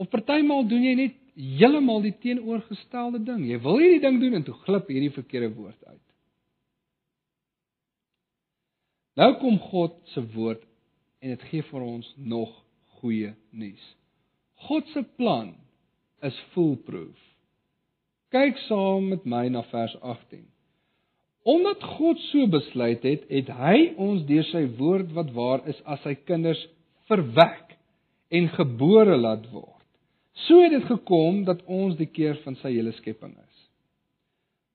Of 0.00 0.10
partymal 0.12 0.62
doen 0.70 0.84
jy 0.86 0.92
net 0.98 1.16
heeltemal 1.34 2.02
die 2.04 2.14
teenoorgestelde 2.22 3.20
ding. 3.26 3.42
Jy 3.48 3.58
wil 3.64 3.80
hierdie 3.82 4.02
ding 4.04 4.20
doen 4.22 4.38
en 4.38 4.46
toe 4.46 4.54
glip 4.64 4.90
hierdie 4.90 5.12
verkeerde 5.14 5.50
woord 5.56 5.78
uit. 5.86 6.06
Nou 9.20 9.32
kom 9.42 9.58
God 9.70 9.98
se 10.14 10.22
woord 10.34 10.62
en 11.20 11.34
dit 11.34 11.42
gee 11.50 11.66
vir 11.68 11.84
ons 11.84 12.06
nog 12.16 12.54
goeie 13.00 13.34
nuus. 13.50 13.82
God 14.68 14.86
se 14.92 15.02
plan 15.16 15.54
is 16.22 16.36
foolproof. 16.54 17.16
Kyk 18.30 18.60
saam 18.68 19.08
met 19.10 19.24
my 19.26 19.48
na 19.50 19.64
vers 19.72 19.96
18. 20.00 20.44
Omdat 21.50 21.82
God 21.96 22.20
so 22.28 22.46
besluit 22.52 23.02
het, 23.02 23.24
het 23.32 23.48
hy 23.56 23.76
ons 23.98 24.22
deur 24.28 24.44
sy 24.52 24.66
woord 24.78 25.14
wat 25.16 25.32
waar 25.34 25.64
is 25.70 25.80
as 25.88 26.02
sy 26.04 26.14
kinders 26.28 26.60
verwek 27.08 27.74
en 28.30 28.50
gebore 28.54 29.16
laat 29.18 29.48
word. 29.50 29.76
So 30.46 30.60
het 30.62 30.76
dit 30.76 30.86
gekom 30.88 31.42
dat 31.48 31.64
ons 31.66 31.96
die 31.98 32.08
keer 32.08 32.38
van 32.44 32.58
sy 32.60 32.74
hele 32.76 32.92
skepping 33.00 33.32
is. 33.34 33.56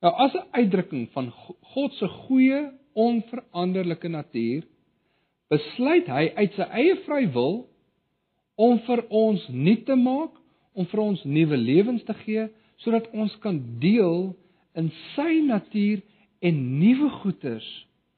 Nou 0.03 0.11
as 0.25 0.33
'n 0.35 0.49
uitdrukking 0.51 1.07
van 1.13 1.31
God 1.73 1.93
se 1.93 2.07
goeie, 2.07 2.71
onveranderlike 2.93 4.07
natuur, 4.07 4.63
besluit 5.49 6.07
hy 6.07 6.31
uit 6.35 6.53
sy 6.53 6.67
eie 6.71 6.95
vrywil 7.05 7.65
om 8.55 8.79
vir 8.87 9.03
ons 9.09 9.47
nuut 9.51 9.85
te 9.85 9.95
maak, 9.99 10.31
om 10.75 10.87
vir 10.91 11.01
ons 11.03 11.23
nuwe 11.23 11.57
lewens 11.59 12.03
te 12.07 12.15
gee 12.25 12.47
sodat 12.83 13.07
ons 13.15 13.31
kan 13.43 13.55
deel 13.79 14.33
in 14.75 14.89
sy 15.13 15.39
natuur 15.47 16.01
en 16.43 16.57
nuwe 16.79 17.09
goeders 17.21 17.67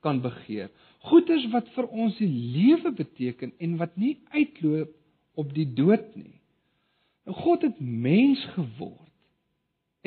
kan 0.02 0.21
begeer. 0.23 0.71
Goeders 1.08 1.45
wat 1.54 1.69
vir 1.76 1.86
ons 1.93 2.17
die 2.17 2.30
lewe 2.30 2.91
beteken 2.97 3.54
en 3.62 3.78
wat 3.78 3.93
nie 4.02 4.15
uitloop 4.34 4.95
op 5.38 5.54
die 5.54 5.67
dood 5.78 6.10
nie. 6.17 6.34
Nou 7.28 7.36
God 7.38 7.67
het 7.67 7.78
mens 7.80 8.41
geword 8.56 9.04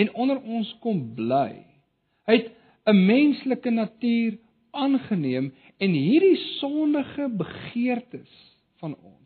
en 0.01 0.13
onder 0.19 0.41
ons 0.43 0.71
kom 0.83 1.03
bly. 1.15 1.63
Hy 2.27 2.35
het 2.41 2.51
'n 2.89 3.07
menslike 3.07 3.71
natuur 3.71 4.39
aangeneem 4.71 5.53
en 5.79 5.91
hierdie 5.93 6.39
sondige 6.59 7.29
begeertes 7.29 8.33
van 8.81 8.95
ons 8.97 9.20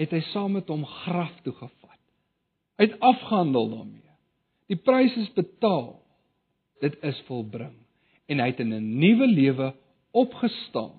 het 0.00 0.14
hy 0.16 0.20
saam 0.30 0.56
met 0.56 0.70
hom 0.72 0.86
graf 1.04 1.32
toe 1.44 1.52
gevat. 1.52 1.98
Hy 2.80 2.88
het 2.88 3.00
afgehandel 3.04 3.68
daarmee. 3.74 4.14
Die 4.72 4.78
prys 4.80 5.16
is 5.20 5.28
betaal. 5.36 5.98
Dit 6.80 6.96
is 7.04 7.18
volbring 7.28 7.76
en 8.30 8.38
hy 8.38 8.46
het 8.52 8.60
in 8.62 8.72
'n 8.72 8.98
nuwe 9.02 9.26
lewe 9.26 9.74
opgestaan 10.14 10.96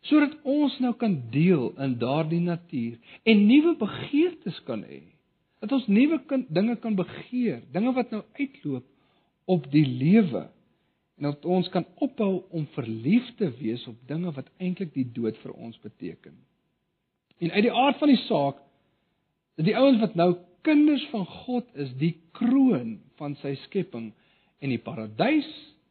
sodat 0.00 0.32
ons 0.48 0.78
nou 0.80 0.94
kan 0.96 1.14
deel 1.30 1.72
in 1.76 1.98
daardie 1.98 2.40
natuur 2.40 2.96
en 3.22 3.46
nuwe 3.46 3.76
begeertes 3.76 4.60
kan 4.64 4.82
hê. 4.84 5.02
Dat 5.60 5.72
ons 5.72 5.86
nuwe 5.86 6.20
dinge 6.48 6.76
kan 6.76 6.94
begeer, 6.96 7.60
dinge 7.72 7.92
wat 7.92 8.10
nou 8.10 8.22
uitloop 8.32 8.84
op 9.44 9.70
die 9.70 9.86
lewe 9.86 10.48
en 11.18 11.28
dat 11.28 11.44
ons 11.44 11.68
kan 11.68 11.84
ophou 11.94 12.44
om 12.50 12.66
verlief 12.66 13.34
te 13.36 13.50
wees 13.60 13.86
op 13.86 13.96
dinge 14.08 14.32
wat 14.32 14.48
eintlik 14.56 14.94
die 14.94 15.08
dood 15.12 15.36
vir 15.42 15.52
ons 15.52 15.78
beteken. 15.78 16.36
En 17.40 17.50
uit 17.50 17.66
die 17.66 17.72
aard 17.72 17.98
van 17.98 18.12
die 18.12 18.22
saak 18.26 18.60
dat 19.56 19.66
die 19.66 19.76
ouens 19.76 20.00
wat 20.00 20.16
nou 20.16 20.34
kinders 20.64 21.04
van 21.12 21.26
God 21.26 21.68
is, 21.74 21.92
die 22.00 22.14
kroon 22.36 22.98
van 23.20 23.36
sy 23.40 23.54
skepping 23.66 24.10
en 24.60 24.72
die 24.72 24.80
paradys 24.80 25.48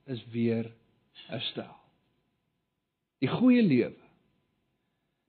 is 0.10 0.22
weer 0.34 0.70
herstel. 1.30 1.74
Die 3.22 3.30
goeie 3.30 3.64
lewe. 3.66 3.98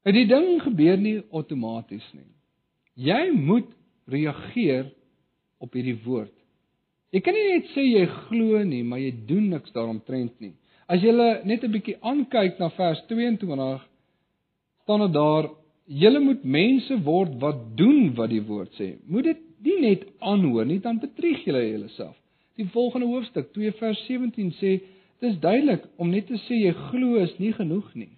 Nou 0.04 0.14
die 0.16 0.28
ding 0.28 0.60
gebeur 0.64 1.00
nie 1.00 1.18
outomaties 1.36 2.06
nie. 2.16 2.28
Jy 3.00 3.30
moet 3.36 3.68
reageer 4.10 4.90
op 5.60 5.76
hierdie 5.76 5.98
woord. 6.04 6.34
Jy 7.10 7.20
kan 7.24 7.34
nie 7.34 7.46
net 7.50 7.70
sê 7.74 7.84
jy 7.84 8.04
glo 8.28 8.60
nie, 8.64 8.82
maar 8.86 9.00
jy 9.02 9.10
doen 9.28 9.50
niks 9.52 9.72
daaromtrent 9.74 10.36
nie. 10.40 10.54
As 10.90 11.02
jy 11.02 11.12
net 11.44 11.64
'n 11.64 11.72
bietjie 11.72 11.98
aankyk 12.00 12.58
na 12.58 12.70
vers 12.70 13.00
22, 13.08 13.82
staan 14.82 15.00
dit 15.00 15.12
daar: 15.12 15.50
"Julle 15.90 16.20
moet 16.22 16.44
mense 16.44 16.96
word 17.02 17.34
wat 17.42 17.62
doen 17.76 18.14
wat 18.14 18.30
die 18.30 18.42
woord 18.46 18.70
sê." 18.78 18.92
Moet 19.06 19.24
dit 19.24 19.40
nie 19.66 19.80
net 19.80 20.04
aanhoor 20.18 20.66
nie, 20.66 20.78
dan 20.80 21.00
bedrieg 21.02 21.42
julle 21.44 21.62
jouself. 21.66 22.16
Die 22.56 22.68
volgende 22.68 23.06
hoofstuk, 23.06 23.52
2 23.52 23.72
vers 23.72 24.04
17 24.06 24.52
sê: 24.60 24.80
"Dis 25.20 25.38
duidelik 25.40 25.84
om 25.96 26.10
net 26.10 26.26
te 26.26 26.38
sê 26.46 26.60
jy 26.60 26.72
glo 26.90 27.16
is 27.16 27.38
nie 27.38 27.52
genoeg 27.52 27.94
nie. 27.94 28.14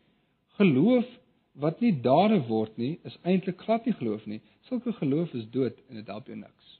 Geloof 0.58 1.08
wat 1.54 1.80
nie 1.80 1.92
dade 1.92 2.40
word 2.48 2.76
nie, 2.78 2.98
is 3.04 3.18
eintlik 3.22 3.60
glad 3.60 3.86
nie 3.86 3.94
geloof 3.94 4.26
nie. 4.26 4.40
Sulke 4.68 4.92
geloof 4.92 5.34
is 5.34 5.48
dood 5.50 5.76
en 5.88 5.96
dit 5.96 6.06
help 6.06 6.26
jou 6.26 6.36
niks." 6.36 6.78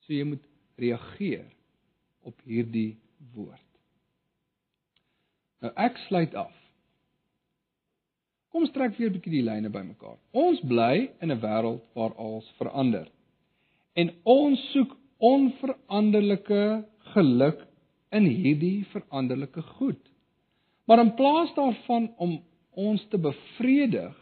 So 0.00 0.12
jy 0.12 0.24
moet 0.24 0.48
reageer 0.76 1.46
op 2.22 2.34
hierdie 2.44 2.96
woord. 3.34 3.68
Nou 5.62 5.72
ek 5.76 5.96
sluit 6.08 6.34
af. 6.34 6.61
Kom 8.52 8.66
strek 8.68 8.96
weer 8.98 9.08
'n 9.08 9.16
bietjie 9.16 9.32
die 9.32 9.46
lyne 9.48 9.70
bymekaar. 9.70 10.18
Ons 10.32 10.60
bly 10.60 11.10
in 11.20 11.32
'n 11.32 11.40
wêreld 11.40 11.82
waar 11.94 12.14
alles 12.14 12.48
verander. 12.58 13.08
En 13.94 14.10
ons 14.24 14.70
soek 14.72 14.96
onveranderlike 15.18 16.84
geluk 17.14 17.66
in 18.10 18.24
hierdie 18.24 18.84
veranderlike 18.92 19.62
goed. 19.62 20.02
Maar 20.86 20.98
in 20.98 21.14
plaas 21.14 21.54
daarvan 21.54 22.10
om 22.16 22.42
ons 22.70 23.06
te 23.08 23.18
bevredig, 23.18 24.14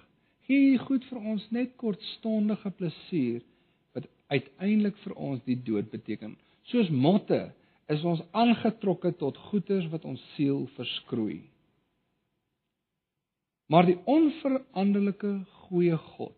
gee 0.46 0.58
hierdie 0.58 0.86
goed 0.86 1.04
vir 1.04 1.18
ons 1.18 1.50
net 1.50 1.76
kortstondige 1.76 2.70
plesier 2.70 3.42
uiteindelik 4.30 4.98
vir 5.04 5.16
ons 5.18 5.42
die 5.46 5.58
dood 5.66 5.90
beteken. 5.90 6.36
Soos 6.70 6.90
motte 6.90 7.50
is 7.90 8.02
ons 8.06 8.22
aangetrokke 8.36 9.12
tot 9.18 9.38
goederes 9.50 9.88
wat 9.90 10.06
ons 10.06 10.22
siel 10.36 10.66
verskroei. 10.76 11.40
Maar 13.70 13.87
die 13.87 13.98
onveranderlike 14.11 15.33
goeie 15.66 15.98
God 16.16 16.37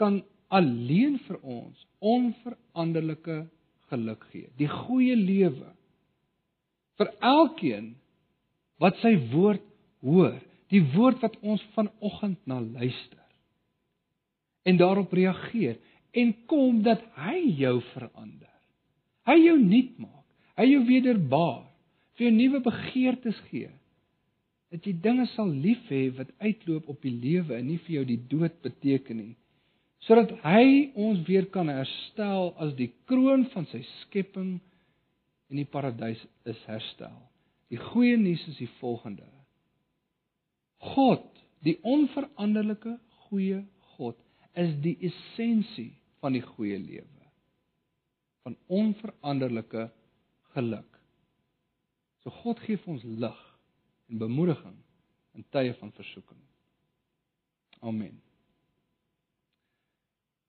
kan 0.00 0.22
alleen 0.50 1.20
vir 1.22 1.36
ons 1.40 1.84
onveranderlike 2.02 3.44
geluk 3.92 4.24
gee, 4.32 4.48
die 4.58 4.70
goeie 4.70 5.14
lewe 5.14 5.70
vir 6.98 7.12
elkeen 7.22 7.92
wat 8.82 8.98
sy 9.02 9.14
woord 9.30 9.62
hoor, 10.02 10.34
die 10.74 10.82
woord 10.96 11.22
wat 11.22 11.36
ons 11.46 11.62
vanoggend 11.76 12.40
na 12.50 12.58
luister 12.58 13.22
en 14.64 14.80
daarop 14.80 15.12
reageer 15.12 15.78
en 16.14 16.32
kom 16.50 16.82
dat 16.86 17.02
hy 17.18 17.38
jou 17.58 17.76
verander. 17.92 18.50
Hy 19.28 19.36
jou 19.40 19.56
nuut 19.60 19.94
maak. 19.98 20.26
Hy 20.58 20.66
jou 20.70 20.82
wederbaar. 20.86 21.64
Vir 22.14 22.28
jou 22.28 22.34
nuwe 22.36 22.60
begeertes 22.64 23.38
gee. 23.50 23.70
Dat 24.74 24.86
jy 24.88 24.94
dinge 25.04 25.28
sal 25.34 25.52
lief 25.52 25.86
hê 25.92 26.08
wat 26.16 26.32
uitloop 26.42 26.88
op 26.90 27.04
die 27.06 27.14
lewe 27.14 27.54
en 27.56 27.68
nie 27.70 27.78
vir 27.86 28.00
jou 28.00 28.04
die 28.08 28.20
dood 28.30 28.56
beteken 28.64 29.20
nie. 29.20 29.34
Sodat 30.04 30.34
hy 30.42 30.90
ons 31.00 31.22
weer 31.28 31.46
kan 31.54 31.70
herstel 31.70 32.50
as 32.60 32.74
die 32.76 32.90
kroon 33.08 33.46
van 33.54 33.68
sy 33.70 33.84
skepping 34.02 34.56
en 35.48 35.60
die 35.60 35.68
paradys 35.70 36.20
is 36.50 36.60
herstel. 36.66 37.14
Die 37.70 37.78
goeie 37.80 38.18
nuus 38.20 38.42
is 38.50 38.58
die 38.58 38.70
volgende. 38.80 39.24
God, 40.92 41.24
die 41.64 41.78
onveranderlike 41.86 42.98
goeie 43.30 43.62
God, 43.94 44.18
is 44.58 44.74
die 44.84 44.98
essensie 45.06 45.94
van 46.20 46.36
die 46.36 46.44
goeie 46.44 46.76
lewe 46.82 47.14
van 48.44 48.56
onveranderlike 48.66 49.90
geluk. 50.52 50.98
So 52.22 52.30
God 52.42 52.60
gee 52.60 52.76
vir 52.76 52.92
ons 52.92 53.04
lig 53.24 53.40
en 54.14 54.18
bemoediging 54.18 54.76
in 55.34 55.44
tye 55.50 55.74
van 55.74 55.90
versoeking. 55.92 56.38
Amen. 57.82 58.20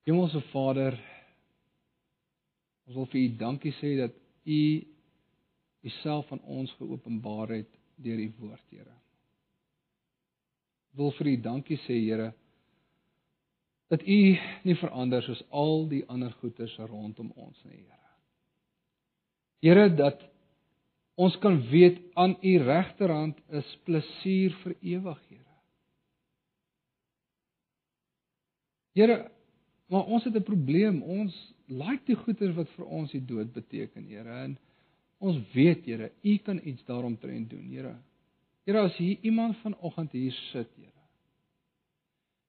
Hemelse 0.06 0.42
Vader, 0.52 0.94
ons 2.86 3.00
wil 3.00 3.08
vir 3.10 3.24
U 3.24 3.32
dankie 3.42 3.74
sê 3.80 3.96
dat 3.98 4.14
U 4.46 4.60
Uself 5.86 6.32
aan 6.34 6.42
ons 6.50 6.72
geopenbaar 6.80 7.52
het 7.54 7.74
deur 8.02 8.22
U 8.22 8.30
woord, 8.40 8.64
Here. 8.70 8.94
Wil 10.98 11.12
vir 11.18 11.30
U 11.30 11.36
dankie 11.42 11.78
sê, 11.86 11.98
Here, 12.06 12.32
dat 13.90 14.02
U 14.02 14.20
nie 14.66 14.78
verander 14.82 15.26
soos 15.26 15.44
al 15.50 15.88
die 15.90 16.04
ander 16.10 16.34
goeders 16.42 16.78
rondom 16.90 17.34
ons 17.34 17.58
nie, 17.66 17.82
Here. 17.82 18.02
Here 19.66 19.90
dat 19.94 20.22
ons 21.16 21.38
kan 21.44 21.58
weet 21.72 22.00
aan 22.20 22.36
U 22.42 22.54
regterhand 22.64 23.40
is 23.56 23.78
plesier 23.88 24.56
vir 24.64 24.76
ewig, 24.82 25.22
Here. 25.30 25.42
Here, 28.96 29.18
maar 29.92 30.06
ons 30.06 30.24
het 30.24 30.36
'n 30.36 30.44
probleem. 30.44 31.04
Ons 31.04 31.36
like 31.68 32.06
die 32.06 32.16
goeders 32.16 32.56
wat 32.56 32.70
vir 32.70 32.86
ons 32.86 33.12
die 33.12 33.26
dood 33.26 33.54
beteken, 33.54 34.08
Here, 34.08 34.44
en 34.44 34.58
ons 35.20 35.38
weet, 35.54 35.86
Here, 35.86 36.12
U 36.24 36.38
kan 36.38 36.60
iets 36.64 36.84
daaromtrent 36.86 37.50
doen, 37.50 37.68
Here. 37.70 37.96
Here, 38.66 38.80
as 38.80 38.98
hier 38.98 39.18
iemand 39.22 39.58
vanoggend 39.58 40.12
hier 40.12 40.32
sit, 40.52 40.70
Here, 40.76 40.92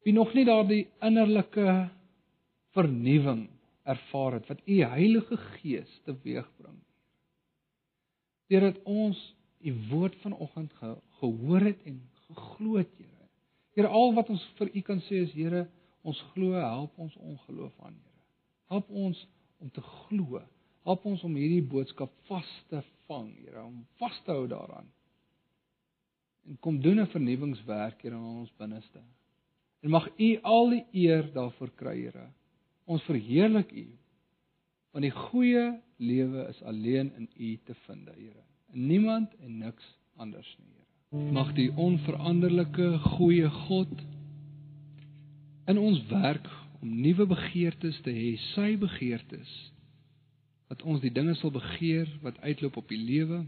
wie 0.07 0.14
nog 0.14 0.35
nie 0.35 0.44
daardie 0.44 0.87
innerlike 1.02 1.90
vernuwing 2.76 3.48
ervaar 3.87 4.37
het 4.38 4.46
wat 4.50 4.61
u 4.66 4.81
Heilige 4.83 5.37
Gees 5.37 6.01
teweegbring. 6.05 6.78
Deurdat 8.47 8.78
ons 8.84 9.18
u 9.61 9.72
woord 9.90 10.16
vanoggend 10.22 10.72
ge 10.72 10.97
gehoor 11.18 11.61
het 11.61 11.82
en 11.84 12.01
geglo 12.26 12.76
het, 12.76 12.90
Here. 12.97 13.28
Here, 13.74 13.88
al 13.88 14.14
wat 14.14 14.28
ons 14.32 14.42
vir 14.59 14.70
u 14.72 14.80
kan 14.80 15.01
sê 15.09 15.22
is, 15.24 15.32
Here, 15.34 15.66
ons 16.07 16.20
glo, 16.34 16.53
help 16.61 16.99
ons 17.03 17.16
ongeloof 17.16 17.72
aan, 17.80 17.97
Here. 17.97 18.22
Help 18.74 18.90
ons 18.90 19.22
om 19.59 19.70
te 19.70 19.80
glo. 19.80 20.42
Help 20.86 21.07
ons 21.09 21.24
om 21.26 21.34
hierdie 21.34 21.64
boodskap 21.66 22.12
vas 22.30 22.53
te 22.70 22.82
vang, 23.09 23.32
Here, 23.40 23.64
om 23.64 23.82
vas 24.01 24.22
te 24.24 24.34
hou 24.34 24.47
daaraan. 24.51 24.88
En 26.47 26.59
kom 26.62 26.80
doen 26.80 27.01
'n 27.01 27.11
vernuwingswerk 27.11 28.03
hier 28.03 28.12
in 28.12 28.22
ons 28.22 28.53
binneste. 28.57 29.03
En 29.82 29.90
mag 29.90 30.09
U 30.18 30.38
al 30.42 30.70
die 30.70 30.84
eer 30.92 31.32
daarvoor 31.32 31.70
kry, 31.74 31.97
Here. 32.01 32.28
Ons 32.84 33.03
verheerlik 33.03 33.72
U. 33.72 33.86
Want 34.97 35.05
die 35.05 35.12
goeie 35.28 35.64
lewe 36.01 36.47
is 36.49 36.62
alleen 36.64 37.11
in 37.18 37.28
U 37.36 37.59
te 37.68 37.74
vind, 37.84 38.09
Here. 38.09 38.44
In 38.72 38.86
niemand 38.86 39.34
en 39.44 39.59
niks 39.59 39.84
anders 40.16 40.57
nie, 40.57 40.70
Here. 41.11 41.32
Mag 41.36 41.51
die 41.53 41.68
onveranderlike 41.76 42.86
goeie 43.05 43.51
God 43.51 43.92
in 45.68 45.78
ons 45.78 46.01
werk 46.09 46.49
om 46.80 46.97
nuwe 47.03 47.26
begeertes 47.28 48.01
te 48.09 48.14
hê, 48.16 48.38
sy 48.55 48.78
begeertes 48.80 49.53
dat 50.72 50.80
ons 50.88 51.05
die 51.05 51.12
dinge 51.12 51.36
sal 51.36 51.53
begeer 51.53 52.09
wat 52.24 52.40
uitloop 52.40 52.80
op 52.80 52.88
die 52.88 53.03
lewe 53.03 53.44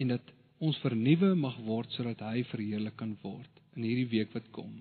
en 0.00 0.16
dat 0.16 0.32
ons 0.64 0.80
vernuwe 0.80 1.34
mag 1.36 1.60
word 1.68 1.92
sodat 1.92 2.24
hy 2.24 2.40
verheerlik 2.56 2.96
kan 2.96 3.18
word 3.20 3.64
in 3.76 3.84
hierdie 3.84 4.08
week 4.16 4.32
wat 4.32 4.48
kom. 4.56 4.72